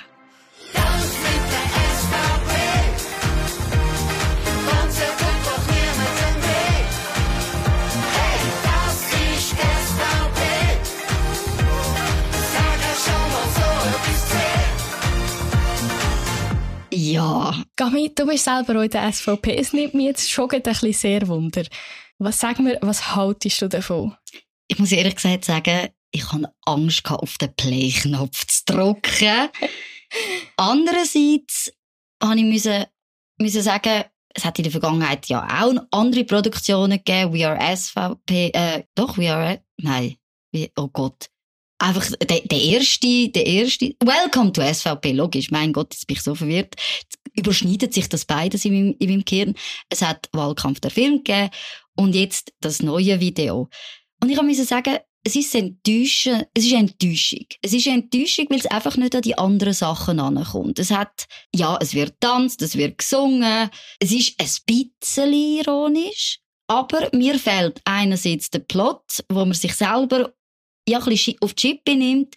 Gami, 17.87 18.13
du 18.13 18.27
bist 18.27 18.45
selber 18.45 18.81
auch 18.81 18.83
in 18.83 18.91
der 18.91 19.13
SVP. 19.13 19.57
Es 19.57 19.73
nimmt 19.73 19.95
mich 19.95 20.07
jetzt 20.07 20.29
schon 20.29 20.51
ein 20.51 20.61
bisschen 20.61 20.93
sehr 20.93 21.29
Wunder. 21.29 21.63
Was 22.19 22.41
sag 22.41 22.59
mir, 22.59 22.79
was 22.83 23.15
haltest 23.15 23.63
du 23.63 23.69
davon? 23.69 24.17
Ich 24.67 24.81
muss 24.81 24.91
ehrlich 24.91 25.15
gesagt 25.15 25.45
sagen, 25.45 25.91
ich 26.11 26.33
hatte 26.33 26.53
Angst, 26.65 27.09
auf 27.09 27.39
den 27.39 27.55
Play-Knopf 27.55 28.45
zu 28.49 28.63
drücken. 28.67 29.51
Andererseits 30.57 31.73
habe 32.21 32.39
ich 32.39 32.45
müssen, 32.45 32.87
müssen 33.39 33.63
sagen, 33.63 34.03
es 34.35 34.45
hat 34.45 34.59
in 34.59 34.65
der 34.65 34.73
Vergangenheit 34.73 35.29
ja 35.29 35.47
auch 35.47 35.77
andere 35.93 36.25
Produktionen 36.25 36.99
gegeben. 37.05 37.35
We 37.35 37.47
Are 37.47 37.77
SVP, 37.77 38.51
äh, 38.53 38.83
doch, 38.97 39.17
We 39.17 39.33
Are, 39.33 39.63
nein, 39.77 40.17
oh 40.75 40.89
Gott 40.89 41.31
einfach 41.79 42.11
der, 42.23 42.41
der 42.41 42.61
erste, 42.61 43.29
der 43.29 43.47
erste, 43.47 43.95
Welcome 44.01 44.53
to 44.53 44.63
SVP, 44.63 45.13
logisch, 45.13 45.51
mein 45.51 45.73
Gott, 45.73 45.93
jetzt 45.93 46.07
bin 46.07 46.17
ich 46.17 46.23
so 46.23 46.35
verwirrt. 46.35 46.75
Überschneidet 47.39 47.93
sich 47.95 48.09
das 48.09 48.25
beides 48.25 48.65
in 48.65 48.73
meinem, 48.73 48.97
in 48.99 49.11
meinem 49.11 49.25
Gehirn. 49.25 49.55
Es 49.89 50.03
hat 50.03 50.29
Wahlkampf 50.33 50.81
der 50.81 50.91
Film 50.91 51.25
gegeben 51.25 51.51
und 51.97 52.15
jetzt 52.15 52.53
das 52.61 52.83
neue 52.83 53.21
Video. 53.21 53.69
Und 54.23 54.31
ich 54.31 54.41
musste 54.41 54.65
sagen, 54.65 54.99
es 55.27 55.35
ist 55.35 55.55
Enttäuschen, 55.57 56.45
es 56.55 56.65
ist 56.65 56.73
Enttäuschung. 56.73 57.47
Es 57.61 57.73
ist 57.73 57.89
Enttäuschung, 57.89 58.47
weil 58.49 58.61
es 58.61 58.67
einfach 58.67 58.97
nicht 58.97 59.15
an 59.15 59.23
die 59.23 59.37
anderen 59.37 59.73
Sachen 59.73 60.21
ankommt. 60.21 60.79
Es 60.79 60.93
hat, 60.93 61.27
ja, 61.53 61.77
es 61.81 61.95
wird 61.95 62.15
tanzt, 62.21 62.63
es 62.63 62.77
wird 62.77 62.99
gesungen, 62.99 63.69
es 63.99 64.13
ist 64.13 64.41
ein 64.41 64.49
bisschen 64.67 65.33
ironisch, 65.33 66.39
aber 66.69 67.09
mir 67.13 67.41
fehlt 67.41 67.81
einerseits 67.85 68.51
der 68.51 68.61
Plot, 68.61 69.25
wo 69.29 69.45
man 69.45 69.55
sich 69.55 69.75
selber 69.75 70.33
ja, 70.89 70.99
ein 70.99 71.05
bisschen 71.05 71.37
auf 71.41 71.55
die 71.55 71.69
Chippe 71.69 71.97
nimmt 71.97 72.37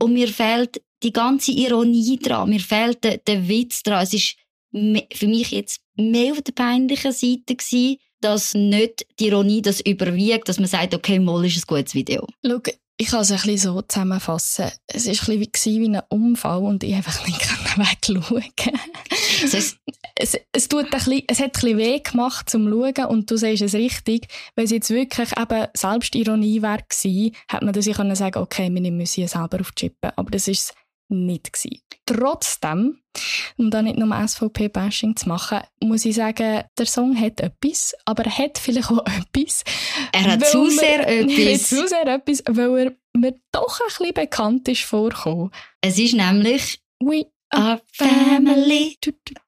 und 0.00 0.12
mir 0.12 0.28
fehlt 0.28 0.80
die 1.02 1.12
ganze 1.12 1.52
Ironie 1.52 2.18
dran, 2.18 2.50
mir 2.50 2.60
fehlt 2.60 3.04
der, 3.04 3.18
der 3.18 3.48
Witz 3.48 3.82
dran. 3.82 4.02
Es 4.02 4.14
ist 4.14 4.36
für 4.72 5.26
mich 5.26 5.50
jetzt 5.50 5.80
mehr 5.96 6.32
auf 6.32 6.42
der 6.42 6.52
peinlichen 6.52 7.12
Seite 7.12 7.56
gewesen, 7.56 7.96
dass 8.20 8.54
nicht 8.54 9.06
die 9.18 9.28
Ironie 9.28 9.62
das 9.62 9.80
überwiegt, 9.80 10.48
dass 10.48 10.58
man 10.58 10.68
sagt, 10.68 10.94
okay, 10.94 11.18
mal 11.18 11.44
ist 11.44 11.56
ein 11.58 11.62
gutes 11.66 11.94
Video. 11.94 12.26
Schau, 12.44 12.60
ich 13.00 13.06
kann 13.08 13.20
es 13.20 13.30
ein 13.30 13.36
bisschen 13.36 13.74
so 13.74 13.82
zusammenfassen. 13.82 14.72
Es 14.88 15.06
war 15.06 15.34
ein 15.34 15.50
bisschen 15.50 15.80
wie 15.80 15.96
ein 15.96 16.02
Unfall 16.08 16.64
und 16.64 16.82
ich 16.82 16.94
einfach 16.94 17.24
nicht 17.26 17.40
wegschauen. 17.76 18.44
es, 19.44 19.76
es, 20.16 20.40
es, 20.52 20.68
tut 20.68 20.86
ein 20.86 20.90
bisschen, 20.90 21.22
es 21.28 21.38
hat 21.38 21.46
ein 21.46 21.52
bisschen 21.52 21.78
weh 21.78 22.00
gemacht 22.00 22.50
zum 22.50 22.68
Schauen 22.68 23.06
und 23.06 23.30
du 23.30 23.36
sagst 23.36 23.62
es 23.62 23.74
richtig. 23.74 24.26
Wenn 24.56 24.64
es 24.64 24.72
jetzt 24.72 24.90
wirklich 24.90 25.30
eben 25.38 25.68
Selbstironie 25.74 26.60
wäre 26.60 26.82
gewesen, 26.88 27.36
hätte 27.48 27.64
man 27.64 27.72
das 27.72 27.86
ja 27.86 27.94
können 27.94 28.16
sagen, 28.16 28.42
okay, 28.42 28.68
wir 28.68 28.90
müssen 28.90 29.14
hier 29.14 29.28
selber 29.28 29.60
aufchippen. 29.60 30.10
Aber 30.16 30.30
das 30.32 30.48
ist 30.48 30.74
nicht 31.08 31.52
gewesen. 31.52 31.82
Trotzdem, 32.06 33.00
um 33.56 33.70
da 33.70 33.82
nicht 33.82 33.98
nur 33.98 34.14
SVP-Bashing 34.14 35.16
zu 35.16 35.28
machen, 35.28 35.60
muss 35.82 36.04
ich 36.04 36.14
sagen, 36.14 36.64
der 36.76 36.86
Song 36.86 37.18
hat 37.18 37.40
etwas, 37.40 37.94
aber 38.04 38.24
er 38.24 38.38
hat 38.38 38.58
vielleicht 38.58 38.90
auch 38.90 39.04
etwas. 39.34 39.64
Er 40.12 40.24
hat 40.24 40.46
zu 40.46 40.68
sehr 40.70 41.06
etwas. 41.06 41.38
Er 41.38 41.54
hat 41.54 41.60
zu 41.60 41.88
sehr 41.88 42.06
etwas, 42.06 42.42
weil 42.46 42.78
er 42.78 42.92
mir 43.18 43.34
doch 43.52 43.80
ein 43.80 43.86
bisschen 43.88 44.14
bekannt 44.14 44.68
ist 44.68 44.82
vorgekommen. 44.82 45.50
Es 45.80 45.98
ist 45.98 46.14
nämlich 46.14 46.80
We 47.00 47.26
are 47.50 47.80
family. 47.92 48.96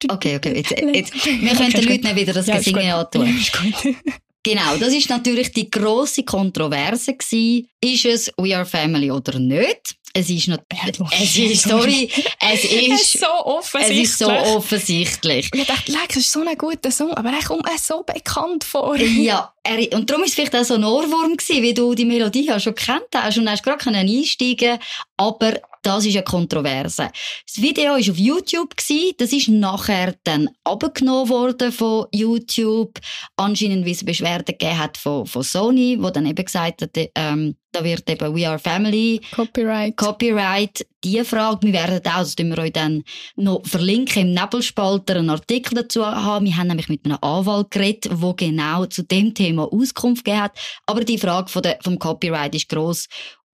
Okay, 0.08 0.36
okay, 0.36 0.56
jetzt, 0.56 0.70
jetzt. 0.70 1.26
wir 1.26 1.54
können 1.54 1.72
den 1.72 1.84
Leuten 1.84 2.04
nicht 2.04 2.16
wieder 2.16 2.32
das 2.32 2.46
ja, 2.46 2.56
Gesingen 2.56 2.92
antun. 2.92 3.26
Ja, 3.26 3.92
Genau, 4.42 4.78
das 4.78 4.94
ist 4.94 5.10
natürlich 5.10 5.52
die 5.52 5.68
große 5.68 6.22
Kontroverse 6.22 7.14
gewesen. 7.14 7.68
Ist 7.82 8.04
es 8.06 8.32
We 8.38 8.56
Are 8.56 8.64
Family 8.64 9.10
oder 9.10 9.38
nicht? 9.38 9.96
Es 10.12 10.28
ist 10.28 10.48
noch, 10.48 10.58
es 10.68 11.38
ist, 11.38 11.62
sorry, 11.62 12.10
es 12.40 12.64
ist, 12.64 12.72
es 12.72 13.14
ist 13.14 13.20
so 13.20 13.26
offensichtlich. 13.26 14.02
Es 14.02 14.10
ist 14.10 14.18
so 14.18 14.28
offensichtlich. 14.28 15.50
ich 15.54 15.66
dachte, 15.66 15.92
leck, 15.92 16.10
es 16.10 16.16
ist 16.16 16.32
so 16.32 16.40
ein 16.40 16.58
guter 16.58 16.90
Song, 16.90 17.14
aber 17.14 17.30
er 17.30 17.44
kommt 17.44 17.64
mir 17.64 17.78
so 17.78 18.02
bekannt 18.02 18.64
vor. 18.64 18.96
Ja, 18.96 19.52
er, 19.62 19.92
und 19.92 20.10
darum 20.10 20.24
ist 20.24 20.30
es 20.30 20.34
vielleicht 20.34 20.56
auch 20.56 20.64
so 20.64 20.74
ein 20.74 20.84
Ohrwurm 20.84 21.36
gewesen, 21.36 21.62
wie 21.62 21.74
du 21.74 21.94
die 21.94 22.04
Melodie 22.04 22.46
ja 22.46 22.58
schon 22.58 22.74
kennt 22.74 23.06
hast 23.14 23.38
und 23.38 23.48
hast 23.48 23.62
gerade 23.62 23.88
einsteigen 23.88 24.78
aber 25.20 25.60
das 25.82 26.06
ist 26.06 26.16
eine 26.16 26.24
Kontroverse. 26.24 27.10
Das 27.46 27.62
Video 27.62 27.92
war 27.92 27.98
auf 27.98 28.18
YouTube, 28.18 28.76
gewesen, 28.76 29.14
das 29.18 29.32
ist 29.32 29.48
nachher 29.48 30.14
dann 30.24 30.48
abgenommen 30.64 31.28
worden 31.28 31.72
von 31.72 32.06
YouTube. 32.12 32.98
Anscheinend, 33.36 33.84
wie 33.86 33.92
es 33.92 34.04
Beschwerden 34.04 34.46
gegeben 34.46 34.78
hat 34.78 34.96
von, 34.96 35.26
von 35.26 35.42
Sony, 35.42 35.96
wo 36.00 36.10
dann 36.10 36.26
eben 36.26 36.44
gesagt 36.44 36.82
hat, 36.82 36.90
ähm, 37.14 37.56
da 37.72 37.84
wird 37.84 38.08
eben 38.10 38.34
We 38.34 38.48
Are 38.48 38.58
Family. 38.58 39.20
Copyright. 39.30 39.96
Copyright. 39.96 40.86
Die 41.04 41.22
Frage, 41.24 41.66
wir 41.66 41.72
werden 41.72 42.00
auch, 42.04 42.18
das 42.18 42.36
wir 42.36 42.58
euch 42.58 42.72
dann 42.72 43.04
noch 43.36 43.64
verlinken, 43.64 44.22
im 44.22 44.34
Nebelspalter 44.34 45.16
einen 45.16 45.30
Artikel 45.30 45.76
dazu 45.76 46.04
haben. 46.04 46.46
Wir 46.46 46.56
haben 46.56 46.66
nämlich 46.66 46.88
mit 46.88 47.04
einem 47.04 47.18
Anwalt 47.20 47.70
geredet, 47.70 48.10
der 48.20 48.34
genau 48.34 48.86
zu 48.86 49.02
dem 49.04 49.34
Thema 49.34 49.72
Auskunft 49.72 50.24
gegeben 50.24 50.42
hat. 50.42 50.58
Aber 50.86 51.04
die 51.04 51.18
Frage 51.18 51.48
von 51.48 51.62
der, 51.62 51.78
vom 51.82 51.98
Copyright 51.98 52.54
ist 52.54 52.68
gross 52.68 53.06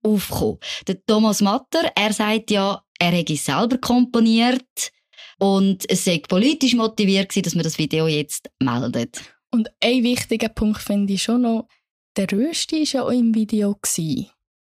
aufgekommen. 0.03 0.59
Der 0.87 1.03
Thomas 1.05 1.41
Matter, 1.41 1.91
er 1.95 2.13
sagt 2.13 2.51
ja, 2.51 2.81
er 2.99 3.11
hätte 3.11 3.35
selber 3.35 3.77
komponiert 3.77 4.91
und 5.39 5.83
es 5.89 6.05
sei 6.05 6.21
politisch 6.27 6.75
motiviert 6.75 7.29
gewesen, 7.29 7.43
dass 7.43 7.55
man 7.55 7.63
das 7.63 7.77
Video 7.77 8.07
jetzt 8.07 8.49
meldet. 8.61 9.21
Und 9.51 9.69
ein 9.81 10.03
wichtiger 10.03 10.49
Punkt 10.49 10.81
finde 10.81 11.13
ich 11.13 11.23
schon 11.23 11.41
noch, 11.41 11.67
der 12.15 12.31
Rösti 12.31 12.81
war 12.81 12.93
ja 12.93 13.03
auch 13.03 13.11
im 13.11 13.33
Video. 13.33 13.75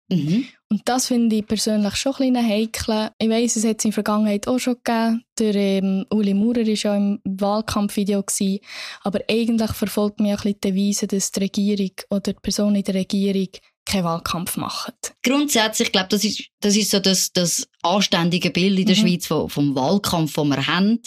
Mhm. 0.09 0.47
Und 0.69 0.83
das 0.85 1.07
finde 1.07 1.37
ich 1.37 1.47
persönlich 1.47 1.97
schon 1.97 2.15
ein 2.15 2.33
bisschen 2.33 2.49
heikel. 2.49 3.11
Ich 3.19 3.29
weiss, 3.29 3.57
es 3.57 3.65
hat 3.65 3.79
es 3.79 3.85
in 3.85 3.91
der 3.91 3.95
Vergangenheit 3.95 4.47
auch 4.47 4.59
schon 4.59 4.77
gegeben. 4.83 5.25
Der 5.39 5.55
ähm, 5.55 6.07
Uli 6.11 6.35
Maurer 6.35 6.67
war 6.67 6.75
ja 6.75 6.97
im 6.97 7.21
Wahlkampfvideo. 7.25 8.23
Gewesen. 8.23 8.61
Aber 9.03 9.21
eigentlich 9.29 9.73
verfolgt 9.73 10.21
mich 10.21 10.33
auch 10.33 10.45
ein 10.45 10.55
bisschen 10.55 10.61
die 10.63 10.69
Devise, 10.69 11.07
dass 11.07 11.33
die 11.33 11.41
Regierung 11.41 11.93
oder 12.11 12.33
die 12.33 12.41
Person 12.41 12.75
in 12.75 12.85
der 12.85 12.95
Regierung 12.95 13.49
keinen 13.87 14.05
Wahlkampf 14.05 14.57
machen. 14.57 14.93
Grundsätzlich, 15.23 15.89
ich 15.89 15.93
glaube, 15.93 16.09
das 16.11 16.25
ist, 16.25 16.45
das 16.61 16.77
ist 16.77 16.91
so 16.91 17.01
das, 17.01 17.33
das 17.33 17.67
anständige 17.83 18.51
Bild 18.51 18.79
in 18.79 18.87
der 18.87 18.97
mhm. 18.97 19.01
Schweiz 19.01 19.27
vom, 19.27 19.49
vom 19.49 19.75
Wahlkampf, 19.75 20.35
den 20.35 20.49
wir 20.49 20.67
haben. 20.67 21.01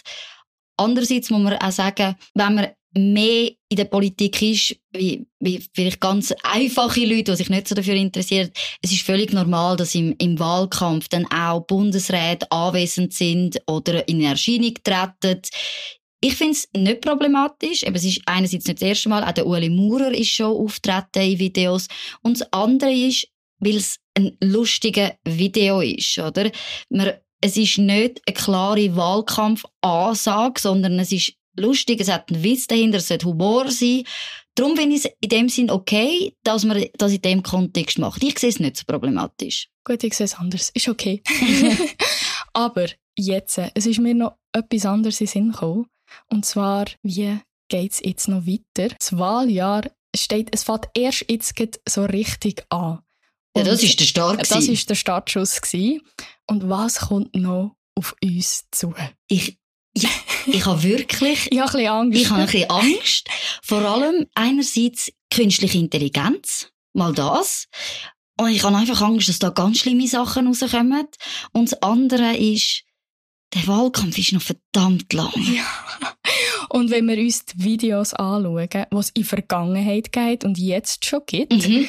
Andererseits 0.78 1.30
muss 1.30 1.42
man 1.42 1.58
auch 1.58 1.72
sagen, 1.72 2.15
wenn 2.34 2.56
man 2.56 2.68
mehr 2.94 3.52
in 3.70 3.78
der 3.78 3.86
Politik 3.86 4.42
ist, 4.42 4.76
wie, 4.92 5.28
wie 5.39 5.63
vielleicht 5.74 6.00
ganz 6.00 6.34
einfache 6.44 7.06
Leute, 7.06 7.32
die 7.32 7.36
sich 7.36 7.50
nicht 7.50 7.68
so 7.68 7.76
dafür 7.76 7.94
interessieren. 7.94 8.50
Es 8.82 8.92
ist 8.92 9.04
völlig 9.04 9.32
normal, 9.32 9.78
dass 9.78 9.94
im, 9.94 10.15
im 10.18 10.39
Wahlkampf 10.39 11.08
dann 11.08 11.28
auch 11.32 11.65
Bundesräte 11.65 12.52
anwesend 12.52 13.13
sind 13.13 13.62
oder 13.68 14.08
in 14.08 14.22
Erscheinung 14.22 14.74
treten. 14.84 15.42
Ich 16.21 16.36
finde 16.36 16.53
es 16.53 16.67
nicht 16.75 17.01
problematisch. 17.01 17.84
Eben, 17.84 17.95
es 17.95 18.03
ist 18.03 18.21
einerseits 18.25 18.65
nicht 18.65 18.82
das 18.82 18.88
erste 18.88 19.10
Mal, 19.10 19.23
auch 19.23 19.32
der 19.32 19.47
Ueli 19.47 19.69
Maurer 19.69 20.12
ist 20.12 20.29
schon 20.29 20.55
auftreten 20.55 21.21
in 21.21 21.39
Videos. 21.39 21.88
Und 22.21 22.39
das 22.39 22.53
andere 22.53 22.91
ist, 22.91 23.27
weil 23.60 23.77
es 23.77 23.99
ein 24.15 24.38
lustiges 24.41 25.12
Video 25.25 25.82
ist, 25.82 26.17
oder? 26.17 26.51
Man, 26.89 27.13
es 27.41 27.55
ist 27.55 27.77
nicht 27.77 28.21
eine 28.25 28.34
klare 28.34 28.95
Wahlkampfansage, 28.95 30.60
sondern 30.60 30.99
es 30.99 31.12
ist 31.12 31.34
lustig, 31.55 32.01
es 32.01 32.10
hat 32.10 32.32
einen 32.32 32.43
Witz 32.43 32.67
dahinter, 32.67 32.97
es 32.97 33.08
soll 33.08 33.19
Humor 33.23 33.71
sein. 33.71 34.03
Darum 34.55 34.75
finde 34.75 34.95
ich 34.95 35.05
es 35.05 35.12
in 35.21 35.29
dem 35.29 35.49
Sinn 35.49 35.71
okay, 35.71 36.36
dass 36.43 36.65
man 36.65 36.84
das 36.97 37.13
in 37.13 37.21
dem 37.21 37.43
Kontext 37.43 37.97
macht. 37.97 38.23
Ich 38.23 38.38
sehe 38.39 38.49
es 38.49 38.60
nicht 38.60 38.75
so 38.75 38.84
problematisch. 38.86 39.69
Gut, 39.86 40.03
ich 40.03 40.13
sehe 40.13 40.25
es 40.25 40.36
anders. 40.36 40.69
Ist 40.73 40.89
okay. 40.89 41.21
Aber 42.53 42.88
jetzt, 43.17 43.58
es 43.73 43.86
ist 43.86 43.99
mir 43.99 44.15
noch 44.15 44.34
etwas 44.51 44.86
anderes 44.86 45.21
in 45.21 45.27
den 45.27 45.32
Sinn 45.32 45.51
gekommen. 45.51 45.86
Und 46.28 46.45
zwar, 46.45 46.86
wie 47.04 47.39
geht 47.69 47.91
es 47.91 48.02
jetzt 48.04 48.28
noch 48.28 48.45
weiter? 48.45 48.95
Das 48.98 49.17
Wahljahr 49.17 49.89
steht, 50.15 50.50
es 50.54 50.63
fängt 50.63 50.88
erst 50.95 51.26
jetzt 51.30 51.82
so 51.88 52.06
richtig 52.06 52.65
an. 52.69 53.00
Und 53.54 53.65
ja, 53.65 53.72
das 53.72 53.84
ist 53.84 54.00
der 54.00 54.06
Start. 54.06 54.52
Das 54.52 54.67
ist 54.67 54.89
der 54.89 54.95
Startschuss 54.95 55.62
gewesen. 55.62 56.02
Und 56.48 56.69
was 56.69 57.00
kommt 57.00 57.36
noch 57.36 57.76
auf 57.95 58.15
uns 58.24 58.65
zu? 58.72 58.93
Ich, 59.28 59.58
ich, 59.93 60.08
ich 60.45 60.65
habe 60.65 60.84
wirklich, 60.84 61.48
ich 61.52 61.60
habe 61.60 61.78
ein 61.78 62.10
bisschen 62.10 62.19
Angst. 62.19 62.22
Ich 62.22 62.30
habe 62.30 62.41
ein 62.41 62.45
bisschen 62.45 62.69
Angst. 62.69 63.28
Vor 63.63 63.82
allem 63.82 64.28
einerseits 64.36 65.12
künstliche 65.32 65.78
Intelligenz. 65.78 66.72
Mal 66.93 67.13
das. 67.13 67.67
Und 68.39 68.50
ich 68.50 68.63
habe 68.63 68.76
einfach 68.76 69.02
Angst, 69.02 69.30
dass 69.30 69.39
da 69.39 69.50
ganz 69.50 69.80
schlimme 69.80 70.08
Sachen 70.08 70.48
rauskommen. 70.48 71.08
Und 71.52 71.72
das 71.72 71.82
andere 71.82 72.38
ist, 72.38 72.84
der 73.53 73.67
Wahlkampf 73.67 74.17
ist 74.17 74.33
noch 74.33 74.41
verdammt 74.41 75.12
lang. 75.13 75.31
Ja. 75.35 75.65
Und 76.69 76.91
wenn 76.91 77.07
wir 77.07 77.17
uns 77.17 77.45
die 77.45 77.63
Videos 77.63 78.13
anschauen, 78.13 78.69
die 78.69 78.95
es 78.97 79.09
in 79.09 79.23
der 79.23 79.25
Vergangenheit 79.25 80.12
geht 80.12 80.43
und 80.43 80.57
jetzt 80.57 81.05
schon 81.05 81.21
gibt, 81.25 81.67
mhm. 81.67 81.88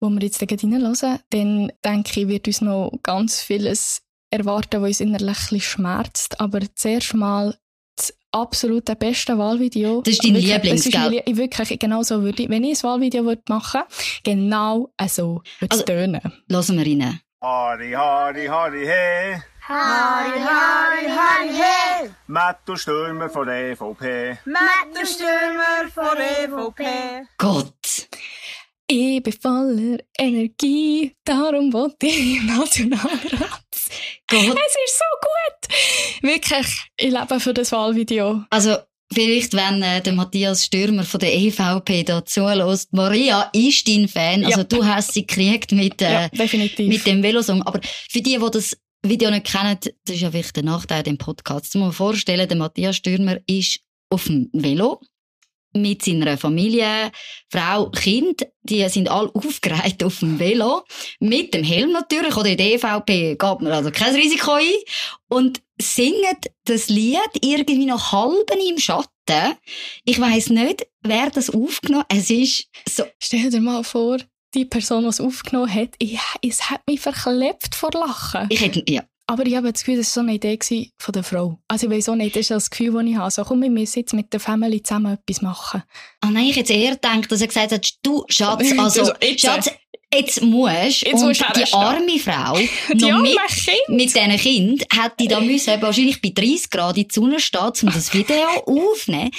wo 0.00 0.08
wir 0.08 0.22
jetzt 0.22 0.40
reinhören, 0.40 1.18
dann 1.30 1.72
denke 1.84 2.20
ich, 2.20 2.28
wird 2.28 2.46
uns 2.46 2.60
noch 2.60 2.92
ganz 3.02 3.42
vieles 3.42 4.02
erwarten, 4.30 4.82
was 4.82 4.88
uns 4.88 5.00
innerlich 5.00 5.66
schmerzt. 5.66 6.40
Aber 6.40 6.60
zuerst 6.74 7.14
mal 7.14 7.58
das 7.96 8.14
absolute 8.30 8.94
beste 8.94 9.36
Wahlvideo. 9.36 10.02
Das 10.02 10.14
ist 10.14 10.24
dein 10.24 10.36
Lieblings, 10.36 10.84
gell? 10.84 11.22
Wirklich, 11.26 11.78
genau 11.80 12.02
so 12.04 12.22
würde 12.22 12.44
ich, 12.44 12.48
wenn 12.48 12.62
ich 12.62 12.78
ein 12.78 12.82
Wahlvideo 12.88 13.24
machen 13.48 13.80
würde, 13.80 13.94
genau 14.22 14.92
so 15.08 15.42
würde 15.58 15.74
es 15.74 15.80
also, 15.80 15.84
tönen. 15.84 16.20
Hören 16.48 16.78
wir 16.78 16.86
rein. 16.86 17.20
Hardy, 17.40 17.92
hardy, 17.92 18.46
hardy, 18.46 18.86
hey. 18.86 19.42
Harry, 19.68 20.40
Harry, 20.40 21.06
Harry, 21.10 21.52
hey! 21.52 22.10
Matto 22.26 22.74
Stürmer 22.74 23.28
von 23.28 23.46
der 23.46 23.72
EVP. 23.72 24.38
Matto 24.46 25.04
Stürmer 25.04 25.90
von 25.92 26.16
der 26.16 26.44
EVP. 26.44 27.26
Gott! 27.36 28.08
Ich 28.86 29.22
bin 29.22 29.32
voller 29.34 29.98
Energie, 30.18 31.14
darum 31.22 31.70
wollte 31.74 32.06
ich 32.06 32.42
Nationalrat. 32.44 33.12
Gott. 34.26 34.56
Es 34.56 34.76
ist 34.86 34.98
so 34.98 35.04
gut! 35.20 36.22
Wirklich, 36.22 36.90
ich 36.96 37.10
lebe 37.10 37.38
für 37.38 37.52
das 37.52 37.70
Wahlvideo. 37.70 38.44
Also, 38.48 38.78
Vielleicht, 39.10 39.54
wenn 39.54 39.82
äh, 39.82 40.02
der 40.02 40.12
Matthias 40.12 40.66
Stürmer 40.66 41.02
von 41.02 41.20
der 41.20 41.34
EVP 41.34 42.04
da 42.04 42.26
zulässt. 42.26 42.92
Maria 42.92 43.48
ist 43.54 43.88
dein 43.88 44.06
Fan. 44.06 44.44
Also, 44.44 44.60
ja. 44.60 44.64
du 44.64 44.84
hast 44.84 45.14
sie 45.14 45.26
gekriegt 45.26 45.72
mit, 45.72 46.02
äh, 46.02 46.28
ja, 46.30 46.58
mit 46.78 47.06
dem 47.06 47.22
Velosong. 47.22 47.62
Aber 47.62 47.80
für 47.82 48.20
die, 48.20 48.38
die 48.38 48.50
das 48.52 48.76
Video 49.02 49.30
nicht 49.30 49.46
kennen, 49.46 49.78
das 49.80 50.16
ist 50.16 50.20
ja 50.20 50.30
vielleicht 50.30 50.56
der 50.56 50.64
Nachteil 50.64 51.02
dem 51.02 51.18
Podcast. 51.18 51.74
Ich 51.74 51.80
muss 51.80 51.96
vorstellen, 51.96 52.48
der 52.48 52.56
Matthias 52.56 52.96
Stürmer 52.96 53.38
ist 53.46 53.80
auf 54.10 54.24
dem 54.24 54.50
Velo 54.52 55.00
mit 55.74 56.02
seiner 56.02 56.38
Familie, 56.38 57.12
Frau, 57.50 57.90
Kind, 57.90 58.46
die 58.62 58.88
sind 58.88 59.08
alle 59.08 59.30
aufgereiht 59.34 60.02
auf 60.02 60.20
dem 60.20 60.38
Velo, 60.38 60.84
mit 61.20 61.54
dem 61.54 61.62
Helm 61.62 61.92
natürlich, 61.92 62.36
oder 62.36 62.50
in 62.50 62.56
der 62.56 62.74
EVP 62.74 63.36
geht 63.36 63.60
man 63.60 63.72
also 63.72 63.90
kein 63.90 64.14
Risiko 64.14 64.52
ein, 64.52 64.64
und 65.28 65.60
singen 65.80 66.36
das 66.64 66.88
Lied 66.88 67.18
irgendwie 67.40 67.86
noch 67.86 68.12
halben 68.12 68.60
im 68.68 68.78
Schatten. 68.78 69.08
Ich 70.04 70.20
weiss 70.20 70.48
nicht, 70.48 70.86
wer 71.02 71.30
das 71.30 71.50
aufgenommen 71.50 72.04
hat. 72.10 72.16
Es 72.16 72.30
ist 72.30 72.68
so, 72.88 73.04
Stell 73.18 73.50
dir 73.50 73.60
mal 73.60 73.84
vor, 73.84 74.18
die 74.54 74.64
Person, 74.64 75.02
die 75.02 75.08
es 75.08 75.20
aufgenommen 75.20 75.72
hat, 75.72 75.90
ich, 75.98 76.18
es 76.42 76.70
hat 76.70 76.80
mich 76.86 77.00
verklebt 77.00 77.74
vor 77.74 77.90
Lachen. 77.92 78.46
ich 78.48 78.60
hätte, 78.60 78.82
ja, 78.88 79.02
Aber 79.26 79.44
ich 79.46 79.54
habe 79.56 79.72
das 79.72 79.82
Gefühl, 79.82 79.98
das 79.98 80.08
war 80.16 80.22
so 80.24 80.28
eine 80.28 80.34
Idee 80.36 80.58
von 80.96 81.12
der 81.12 81.22
Frau. 81.22 81.58
Also 81.68 81.86
ich 81.86 81.92
weiß 81.92 82.08
auch 82.08 82.14
nicht, 82.14 82.34
das 82.34 82.40
ist 82.42 82.50
das 82.50 82.70
Gefühl, 82.70 82.92
das 82.92 83.04
ich 83.04 83.16
habe. 83.16 83.30
So, 83.30 83.44
komm, 83.44 83.62
wir 83.62 83.70
müssen 83.70 84.00
jetzt 84.00 84.14
mit 84.14 84.32
der 84.32 84.40
Family 84.40 84.82
zusammen 84.82 85.18
etwas 85.18 85.42
machen. 85.42 85.82
Oh 86.24 86.28
nein, 86.30 86.46
ich 86.46 86.56
hätte 86.56 86.72
eher 86.72 86.92
gedacht, 86.92 87.30
dass 87.30 87.40
er 87.40 87.46
gesagt 87.48 87.72
hat, 87.72 87.88
du, 88.02 88.24
Schatz, 88.28 88.72
also, 88.78 89.00
Also, 89.02 89.12
jetzt, 89.20 89.40
Schatz, 89.40 89.70
jetzt 90.14 90.42
musst 90.42 91.02
Jetzt 91.02 91.14
und 91.14 91.28
musst 91.28 91.40
du 91.42 91.60
die 91.60 91.72
arme 91.74 92.18
Frau 92.18 92.58
Die 92.94 93.04
noch 93.04 93.16
arme 93.18 93.22
mit, 93.28 93.38
Kind. 93.48 93.88
mit 93.88 94.14
diesen 94.14 94.36
Kind 94.38 94.86
hätte 94.94 95.28
da 95.28 95.40
müssen 95.40 95.82
wahrscheinlich 95.82 96.22
bei 96.22 96.30
30 96.34 96.70
Grad 96.70 96.96
in 96.96 97.08
die 97.08 97.14
Sonne 97.14 97.38
stehen, 97.38 97.72
um 97.82 97.92
das 97.92 98.14
Video 98.14 98.36
aufzunehmen. 98.66 99.30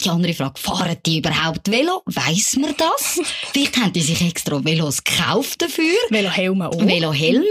Die 0.00 0.08
andere 0.08 0.34
Frage, 0.34 0.58
fahren 0.60 0.96
die 1.06 1.18
überhaupt 1.18 1.70
Velo? 1.70 2.02
Weiss 2.06 2.56
man 2.56 2.74
das? 2.76 3.20
Vielleicht 3.52 3.76
haben 3.76 3.92
die 3.92 4.00
sich 4.00 4.20
extra 4.22 4.62
Velos 4.64 5.02
gekauft 5.04 5.62
dafür. 5.62 5.94
Velohelme 6.10 6.68
auch. 6.68 6.78
Velohelm, 6.78 7.44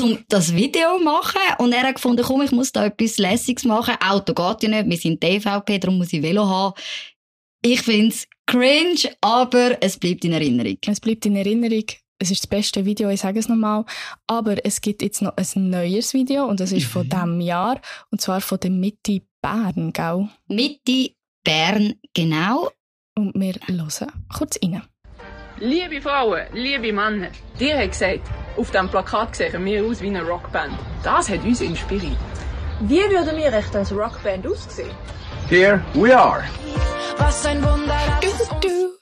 um 0.00 0.18
das 0.28 0.54
Video 0.54 0.98
zu 0.98 1.04
machen. 1.04 1.40
Und 1.58 1.72
er 1.72 1.82
hat 1.82 1.94
gefunden, 1.94 2.24
komm, 2.24 2.42
ich 2.42 2.50
muss 2.50 2.72
da 2.72 2.86
etwas 2.86 3.18
Lässiges 3.18 3.64
machen. 3.64 3.94
Auto 4.04 4.34
geht 4.34 4.64
ja 4.64 4.68
nicht, 4.68 4.90
wir 4.90 4.96
sind 4.96 5.22
DVP, 5.22 5.78
darum 5.78 5.98
muss 5.98 6.12
ich 6.12 6.22
Velo 6.22 6.46
haben. 6.46 6.74
Ich 7.62 7.82
find's 7.82 8.26
cringe, 8.46 9.14
aber 9.20 9.78
es 9.80 9.96
bleibt 9.96 10.24
in 10.24 10.32
Erinnerung. 10.32 10.78
Es 10.86 11.00
bleibt 11.00 11.24
in 11.26 11.36
Erinnerung. 11.36 11.84
Es 12.18 12.30
ist 12.30 12.42
das 12.42 12.46
beste 12.46 12.84
Video, 12.84 13.08
ich 13.08 13.20
sage 13.20 13.38
es 13.38 13.48
nochmal. 13.48 13.84
Aber 14.26 14.64
es 14.64 14.80
gibt 14.80 15.02
jetzt 15.02 15.22
noch 15.22 15.36
ein 15.36 15.70
neues 15.70 16.12
Video 16.14 16.46
und 16.46 16.60
das 16.60 16.72
ist 16.72 16.86
von 16.86 17.08
diesem 17.08 17.40
Jahr. 17.40 17.80
Und 18.10 18.20
zwar 18.20 18.40
von 18.40 18.58
der 18.60 18.70
Mitte 18.70 19.22
Bern, 19.40 19.92
gell? 19.92 20.28
Mitte 20.48 21.14
Bern, 21.44 21.94
genau. 22.14 22.70
Und 23.16 23.34
wir 23.34 23.54
hören 23.66 24.12
kurz 24.36 24.58
rein. 24.62 24.82
Liebe 25.60 26.00
Frauen, 26.00 26.46
liebe 26.52 26.92
Männer, 26.92 27.28
dir 27.60 27.78
hat 27.78 27.90
gesagt, 27.92 28.22
auf 28.56 28.70
diesem 28.70 28.88
Plakat 28.88 29.36
sehen 29.36 29.64
wir 29.64 29.84
aus 29.84 30.00
wie 30.00 30.08
eine 30.08 30.22
Rockband. 30.22 30.72
Das 31.04 31.28
hat 31.28 31.44
uns 31.44 31.60
inspiriert. 31.60 32.16
Wie 32.80 32.96
würden 32.96 33.36
wir 33.36 33.52
echt 33.52 33.76
als 33.76 33.92
Rockband 33.92 34.46
aussehen? 34.46 34.90
Here 35.48 35.84
we 35.94 36.12
are. 36.18 36.44
Du, 38.20 38.28
du, 38.28 38.44
du, 38.60 38.68
du. 38.68 38.93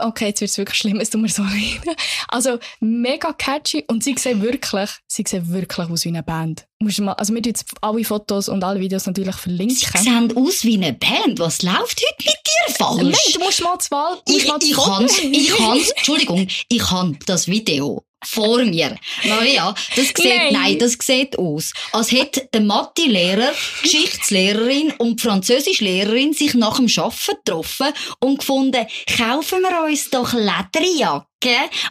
Okay, 0.00 0.26
jetzt 0.26 0.40
wird 0.40 0.50
es 0.50 0.58
wirklich 0.58 0.78
schlimm, 0.78 1.00
es 1.00 1.10
tut 1.10 1.20
mir 1.20 1.28
so 1.28 1.42
leid. 1.42 1.80
Also, 2.28 2.58
mega 2.80 3.32
catchy 3.32 3.84
und 3.88 4.02
sie 4.04 4.14
sehen 4.18 4.42
wirklich, 4.42 4.90
sie 5.06 5.24
sehen 5.26 5.52
wirklich 5.52 5.88
aus 5.88 6.04
wie 6.04 6.08
eine 6.10 6.22
Band. 6.22 6.66
Musst 6.80 6.98
du 6.98 7.02
mal, 7.02 7.12
also 7.14 7.32
wir 7.34 7.42
jetzt 7.42 7.66
alle 7.82 8.04
Fotos 8.04 8.48
und 8.48 8.64
alle 8.64 8.80
Videos 8.80 9.06
natürlich 9.06 9.34
Sie 9.34 9.40
verlinken. 9.42 9.76
sehen 9.76 10.36
aus 10.36 10.64
wie 10.64 10.76
eine 10.76 10.92
Band. 10.94 11.38
Was 11.38 11.62
läuft 11.62 12.00
heute 12.00 12.14
mit 12.18 12.34
dir 12.46 12.74
falsch? 12.74 13.02
Nein, 13.02 13.32
du 13.34 13.38
musst 13.40 13.62
mal 13.62 13.78
musst 13.78 13.90
Ich, 14.26 14.44
ich, 14.70 14.76
Wahl- 14.76 15.00
hans, 15.00 15.18
ich 15.18 15.58
hans, 15.58 15.90
Entschuldigung, 15.90 16.46
ich 16.68 16.90
han 16.90 17.18
das 17.26 17.48
Video 17.48 18.04
vor 18.24 18.64
mir. 18.64 18.96
Maria, 19.24 19.74
das 19.96 20.06
sieht, 20.16 20.24
Nein. 20.24 20.52
nein, 20.52 20.78
das 20.78 20.96
sieht 21.00 21.38
aus, 21.38 21.72
als 21.92 22.12
hätte 22.12 22.48
der 22.52 22.60
Mathe-Lehrer, 22.60 23.52
Geschichtslehrerin 23.82 24.92
und 24.98 25.20
Französischlehrerin 25.20 26.32
sich 26.32 26.54
nach 26.54 26.76
dem 26.76 26.88
Arbeiten 26.96 27.36
getroffen 27.44 27.92
und 28.20 28.38
gefunden, 28.40 28.86
kaufen 29.16 29.62
wir 29.62 29.84
uns 29.84 30.10
doch 30.10 30.32
Lederjacke. 30.32 31.29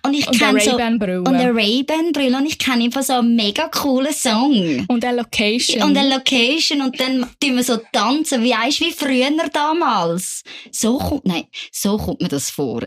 Und 0.04 0.14
ich 0.14 0.28
Und 0.28 0.42
eine 0.42 0.60
kenne 0.60 0.62
so, 0.62 0.72
Ray-Ban-Brille. 0.72 1.20
und 1.22 1.28
eine 1.28 1.54
Ray-Ban-Brille 1.56 2.38
und 2.38 2.46
ich 2.46 2.60
kenne 2.60 2.84
einfach 2.84 3.04
so 3.04 3.14
einen 3.14 3.36
mega 3.36 3.68
coolen 3.68 4.14
Song. 4.14 4.86
Und 4.88 5.04
eine 5.04 5.18
Location. 5.18 5.84
Und 5.84 5.98
eine 5.98 6.16
Location 6.16 6.82
und 6.82 7.00
dann 7.00 7.28
tun 7.40 7.56
wir 7.56 7.64
so 7.64 7.78
tanzen, 7.92 8.44
wie 8.44 8.52
weißt, 8.52 8.82
wie 8.82 8.92
früher 8.92 9.30
damals. 9.52 10.44
So 10.72 10.98
kommt, 10.98 11.26
nein, 11.26 11.46
so 11.72 11.98
kommt 11.98 12.22
mir 12.22 12.28
das 12.28 12.50
vor. 12.50 12.84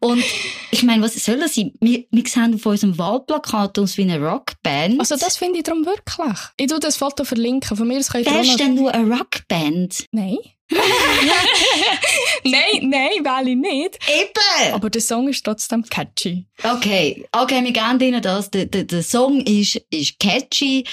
Und 0.00 0.22
ich 0.70 0.82
meine, 0.82 1.02
was 1.02 1.14
soll 1.14 1.38
das 1.38 1.54
sein? 1.54 1.72
Wir, 1.80 2.04
wir 2.10 2.26
sehen 2.26 2.54
auf 2.54 2.66
unserem 2.66 2.96
Wahlplakat 2.98 3.78
aus 3.78 3.96
wie 3.96 4.02
eine 4.02 4.20
Rockband. 4.20 5.00
also 5.00 5.16
das 5.16 5.36
finde 5.36 5.58
ich 5.58 5.64
darum 5.64 5.84
wirklich. 5.84 6.36
Ich 6.56 6.66
tue 6.66 6.80
das 6.80 6.96
Foto 6.96 7.24
verlinken. 7.24 7.76
Von 7.76 7.88
mir 7.88 8.00
könnt 8.00 8.26
ihr 8.26 8.32
Wer 8.32 8.40
ist 8.40 8.58
denn 8.58 8.74
nur 8.74 8.92
eine 8.92 9.16
Rockband? 9.16 10.06
Nein. 10.12 10.38
nein, 12.44 12.88
nein, 12.88 13.24
will 13.24 13.48
ich 13.48 13.56
nicht. 13.56 13.98
Eben! 14.08 14.74
Aber 14.74 14.90
der 14.90 15.00
Song 15.00 15.28
ist 15.28 15.44
trotzdem 15.44 15.84
catchy. 15.84 16.46
Okay, 16.62 17.24
okay, 17.32 17.62
wir 17.62 17.72
geben 17.72 18.00
Ihnen 18.00 18.22
das. 18.22 18.50
Der, 18.50 18.66
der, 18.66 18.84
der 18.84 19.02
Song 19.02 19.40
ist, 19.42 19.76
ist 19.90 20.18
catchy, 20.18 20.84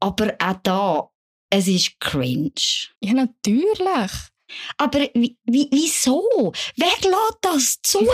aber 0.00 0.34
auch 0.38 0.56
da, 0.62 1.10
es 1.50 1.68
ist 1.68 2.00
cringe. 2.00 2.52
Ja, 3.00 3.12
natürlich. 3.12 4.12
Aber 4.76 5.00
wie, 5.14 5.36
wie, 5.44 5.68
wieso? 5.70 6.22
Wer 6.76 6.88
lässt 6.88 7.38
das 7.40 7.76
zu? 7.82 8.06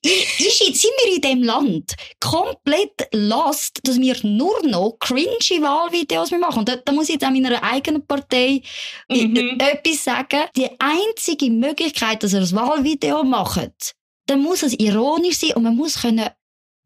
Ich- 0.00 0.38
jetzt, 0.38 0.80
sind 0.80 0.92
wir 1.04 1.14
in 1.14 1.20
dem 1.20 1.42
Land 1.42 1.94
komplett 2.20 3.08
lost, 3.12 3.78
dass 3.84 3.98
wir 4.00 4.16
nur 4.22 4.62
noch 4.66 4.96
cringy 4.98 5.60
Wahlvideos 5.62 6.30
machen? 6.32 6.60
Und 6.60 6.68
da, 6.68 6.76
da 6.76 6.92
muss 6.92 7.08
ich 7.08 7.14
jetzt 7.14 7.24
auch 7.24 7.30
meiner 7.30 7.62
eigenen 7.62 8.06
Partei 8.06 8.62
äh, 9.08 9.26
Mhm. 9.26 9.58
etwas 9.60 10.04
sagen. 10.04 10.44
Die 10.56 10.68
einzige 10.78 11.50
Möglichkeit, 11.50 12.22
dass 12.22 12.32
ihr 12.32 12.40
ein 12.40 12.52
Wahlvideo 12.52 13.22
macht, 13.24 13.94
dann 14.26 14.40
muss 14.42 14.62
es 14.62 14.72
ironisch 14.78 15.38
sein 15.38 15.52
und 15.54 15.64
man 15.64 15.76
muss 15.76 16.00
können 16.00 16.28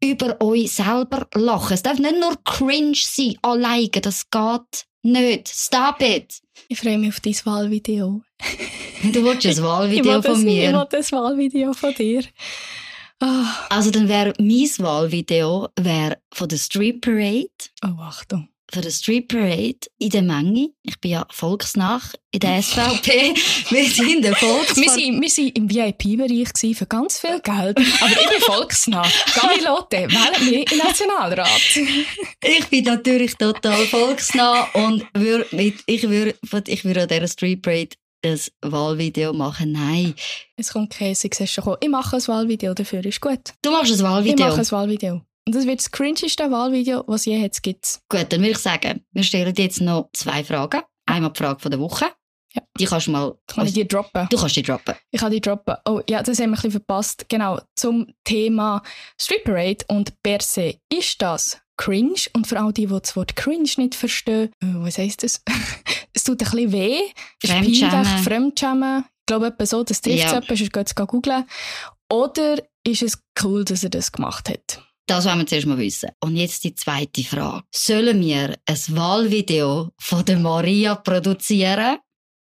über 0.03 0.39
euch 0.41 0.71
selber 0.73 1.27
lachen. 1.33 1.73
Es 1.73 1.81
darf 1.83 1.97
nicht 1.97 2.19
nur 2.19 2.35
cringe 2.43 2.93
sein, 2.95 3.35
alleine. 3.41 3.89
Das 3.89 4.29
geht 4.29 4.85
nicht. 5.03 5.47
Stop 5.47 6.01
it. 6.01 6.41
Ich 6.67 6.79
freue 6.79 6.97
mich 6.97 7.09
auf 7.09 7.19
dein 7.19 7.35
Wahlvideo. 7.43 8.21
Du 9.03 9.23
willst 9.23 9.45
ein 9.45 9.57
Wahlvideo 9.63 10.21
von 10.21 10.43
mir. 10.43 10.69
Ich 10.69 10.73
will 10.75 10.87
das 10.89 11.11
Wahlvideo 11.11 11.73
von 11.73 11.93
dir. 11.93 12.23
Ah. 13.19 13.45
Also 13.69 13.89
dann 13.91 14.07
wäre 14.07 14.33
mein 14.39 14.69
Wahlvideo 14.77 15.69
wär 15.79 16.17
von 16.31 16.47
der 16.49 16.57
Street 16.57 17.01
Parade, 17.01 17.49
Oh, 17.83 17.99
Achtung. 17.99 18.49
Von 18.71 18.81
der 18.81 18.91
Street 18.91 19.27
Parade 19.29 19.79
in 19.97 20.09
der 20.09 20.21
Menge. 20.21 20.69
Ich 20.83 20.99
bin 20.99 21.11
ja 21.11 21.25
volksnach 21.31 22.13
in 22.31 22.39
der 22.41 22.61
SVP. 22.61 23.33
Wir 23.69 23.85
sind 23.85 24.23
der 24.23 24.33
Wir 24.33 24.89
sind, 24.89 25.21
wir 25.21 25.29
sind 25.29 25.57
im 25.57 25.69
VIP-Bereich 25.69 26.75
für 26.77 26.85
ganz 26.85 27.19
viel 27.19 27.39
Geld. 27.39 27.77
Aber 27.77 28.09
ich 28.11 28.29
bin 28.29 28.41
volksnah. 28.41 29.05
Gamilote, 29.35 29.97
wählen 30.09 30.49
mich 30.49 30.65
den 30.65 30.77
Nationalrat. 30.79 31.49
Ich 32.43 32.67
bin 32.69 32.83
natürlich 32.83 33.35
total 33.35 33.85
volksnah 33.85 34.63
und 34.73 35.05
würd 35.13 35.51
mit, 35.53 35.75
ich 35.85 36.03
würde 36.09 36.35
ich 36.67 36.83
würd 36.85 36.97
an 36.97 37.07
dieser 37.07 37.27
Street 37.27 37.61
Parade 37.61 37.89
ein 38.25 38.39
Wahlvideo 38.61 39.31
machen. 39.33 39.71
Nein. 39.71 40.13
Es 40.55 40.73
kommt 40.73 40.91
Käse, 40.91 41.29
du 41.29 41.47
schon. 41.47 41.77
Ich 41.79 41.89
mache 41.89 42.17
ein 42.17 42.27
Wahlvideo 42.27 42.73
dafür, 42.73 43.05
ist 43.05 43.21
gut. 43.21 43.53
Du 43.61 43.71
machst 43.71 43.91
ein 43.91 43.97
Ich 43.97 44.03
Wahlvideo. 44.03 44.47
mache 44.47 44.59
ein 44.61 44.71
Wahlvideo. 44.71 45.21
Und 45.47 45.55
das 45.55 45.65
wird 45.65 45.79
das 45.79 45.91
cringeste 45.91 46.51
Wahlvideo, 46.51 47.05
was 47.07 47.23
je 47.23 47.37
jetzt 47.37 47.63
gibt. 47.63 48.01
Gut, 48.09 48.25
dann 48.33 48.41
würde 48.41 48.51
ich 48.51 48.57
sagen, 48.57 49.05
wir 49.13 49.23
stellen 49.23 49.53
dir 49.53 49.63
jetzt 49.63 49.79
noch 49.79 50.09
zwei 50.11 50.43
Fragen. 50.43 50.81
Einmal 51.05 51.31
die 51.31 51.37
Frage 51.37 51.61
von 51.61 51.71
der 51.71 51.79
Woche. 51.79 52.05
Ja. 52.53 52.61
Die 52.77 52.83
kannst 52.83 53.07
du 53.07 53.11
mal... 53.11 53.33
Kann 53.47 53.65
ich 53.65 53.71
die 53.71 53.87
droppen? 53.87 54.27
du 54.29 54.37
kannst 54.37 54.57
die 54.57 54.61
droppen. 54.61 54.95
Ich 55.09 55.21
kann 55.21 55.31
die 55.31 55.39
droppen. 55.39 55.75
Oh, 55.87 56.01
ja, 56.09 56.21
das 56.21 56.37
haben 56.39 56.47
wir 56.47 56.49
ein 56.49 56.51
bisschen 56.55 56.71
verpasst. 56.71 57.29
Genau, 57.29 57.61
zum 57.77 58.07
Thema 58.25 58.83
Street 59.17 59.45
Parade 59.45 59.85
und 59.87 60.21
per 60.21 60.41
se. 60.41 60.75
Ist 60.91 61.21
das 61.21 61.61
cringe? 61.77 62.19
Und 62.33 62.45
für 62.45 62.59
all 62.59 62.73
die, 62.73 62.87
die 62.87 62.99
das 62.99 63.15
Wort 63.15 63.37
cringe 63.37 63.69
nicht 63.77 63.95
verstehen, 63.95 64.51
äh, 64.61 64.65
was 64.73 64.97
heisst 64.97 65.23
das? 65.23 65.41
es 66.13 66.25
tut 66.25 66.41
ein 66.41 66.51
bisschen 66.51 66.73
weh. 66.73 66.99
Fremdschämen. 67.41 68.05
Fremdschämen. 68.05 69.05
Ich 69.21 69.25
glaube 69.27 69.47
etwa 69.47 69.65
so, 69.65 69.83
das 69.85 70.01
trifft 70.01 70.25
es 70.25 70.31
Ja. 70.31 70.39
etwa, 70.39 70.57
sonst 70.57 70.73
geht 70.73 70.87
es 70.87 70.95
googeln. 70.95 71.45
Oder 72.11 72.57
ist 72.85 73.01
es 73.01 73.23
cool, 73.43 73.63
dass 73.63 73.85
er 73.85 73.91
das 73.91 74.11
gemacht 74.11 74.49
hat? 74.49 74.83
Das 75.07 75.25
wollen 75.25 75.39
wir 75.39 75.47
zuerst 75.47 75.67
mal 75.67 75.77
wissen. 75.77 76.09
Und 76.19 76.35
jetzt 76.35 76.65
die 76.65 76.75
zweite 76.75 77.23
Frage. 77.23 77.63
Sollen 77.73 78.21
wir 78.21 78.57
ein 78.65 78.77
Wahlvideo 78.89 79.91
von 79.97 80.25
der 80.25 80.37
Maria 80.37 80.95
produzieren? 80.95 81.97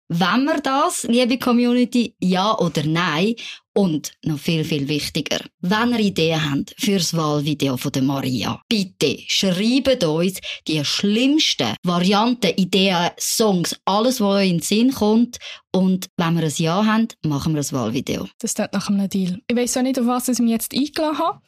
Wenn 0.10 0.46
wir 0.46 0.62
das, 0.62 1.04
liebe 1.04 1.38
Community, 1.38 2.16
ja 2.20 2.58
oder 2.58 2.84
nein? 2.84 3.36
Und 3.76 4.14
noch 4.24 4.40
viel, 4.40 4.64
viel 4.64 4.88
wichtiger, 4.88 5.40
wenn 5.60 5.92
ihr 5.92 6.00
Ideen 6.00 6.50
habt 6.50 6.74
für 6.80 6.98
das 6.98 7.16
Wahlvideo 7.16 7.78
von 7.78 7.92
der 7.92 8.02
Maria, 8.02 8.60
bitte 8.68 9.18
schreibt 9.28 10.04
uns 10.06 10.40
die 10.68 10.84
schlimmsten 10.84 11.76
Varianten, 11.84 12.54
Ideen, 12.56 13.12
Songs, 13.20 13.76
alles, 13.86 14.20
was 14.20 14.38
euch 14.38 14.50
in 14.50 14.58
den 14.58 14.64
Sinn 14.64 14.94
kommt. 14.94 15.38
Und 15.72 16.08
wenn 16.16 16.36
wir 16.36 16.46
ein 16.46 16.54
Ja 16.56 16.86
haben, 16.86 17.10
machen 17.24 17.54
wir 17.54 17.62
ein 17.62 17.72
Wahlvideo. 17.72 18.28
Das 18.40 18.56
tut 18.56 18.74
nach 18.74 18.90
einem 18.90 19.10
Deal. 19.10 19.42
Ich 19.48 19.56
weiß 19.56 19.78
auch 19.78 19.82
nicht, 19.84 20.00
auf 20.00 20.08
was 20.08 20.30
ich 20.30 20.40
mich 20.40 20.52
jetzt 20.52 20.74
eingeladen 20.74 21.20
habe. 21.20 21.42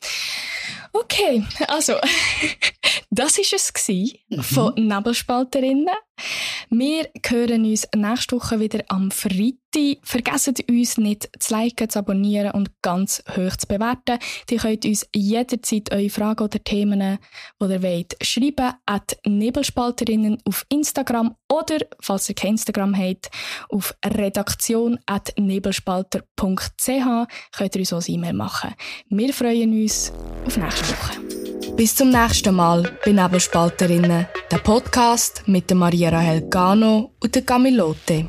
Okay, 0.94 1.44
also, 1.68 1.94
das 3.10 3.38
war 3.38 3.54
es 3.54 3.74
gewesen 3.74 4.20
von 4.42 4.74
Nebelspalterinnen. 4.76 5.96
Wir 6.70 7.10
hören 7.28 7.66
uns 7.66 7.88
nächste 7.96 8.36
Woche 8.36 8.60
wieder 8.60 8.84
am 8.88 9.12
Freitag. 9.12 9.98
Vergesst 10.04 10.64
uns 10.70 10.98
nicht 10.98 11.30
zu 11.40 11.54
liken, 11.56 11.90
zu 11.90 12.00
abonnieren 12.00 12.52
und 12.52 12.72
ganz 12.82 13.24
hoch 13.36 13.56
zu 13.56 13.68
bewerten. 13.68 14.20
Ihr 14.50 14.58
könnt 14.58 14.86
uns 14.86 15.08
jederzeit 15.16 15.92
eure 15.92 16.10
Fragen 16.10 16.44
oder 16.44 16.64
Themen, 16.64 17.20
die 17.62 17.66
ihr 17.66 17.84
wollt, 17.84 18.18
schreiben 18.22 18.74
at 18.86 19.18
Nebelspalterinnen 19.26 20.40
auf 20.46 20.66
Instagram 20.70 21.36
oder, 21.52 21.78
falls 22.02 22.30
ihr 22.30 22.36
kein 22.36 22.52
Instagram 22.52 22.98
habt, 22.98 23.30
auf 23.70 23.96
redaktion 24.06 25.00
at 25.06 25.34
nebelspalter.ch 25.38 26.28
könnt 27.58 27.76
ihr 27.76 27.80
uns 27.80 27.94
auch 27.94 28.08
E-Mail 28.08 28.34
machen. 28.34 28.74
Wir 29.10 29.34
freuen 29.34 29.82
uns 29.82 30.12
auf 30.46 30.58
nächste 30.58 30.90
Woche. 30.90 31.39
Bis 31.80 31.96
zum 31.96 32.10
nächsten 32.10 32.56
Mal 32.56 32.84
bei 33.06 33.14
Nebelspalterinnen, 33.14 34.28
der 34.52 34.58
Podcast 34.58 35.44
mit 35.46 35.70
der 35.70 35.78
Maria 35.78 36.10
Rahel 36.10 36.42
Gano 36.50 37.12
und 37.22 37.34
der 37.34 37.44
Camilote. 37.44 38.28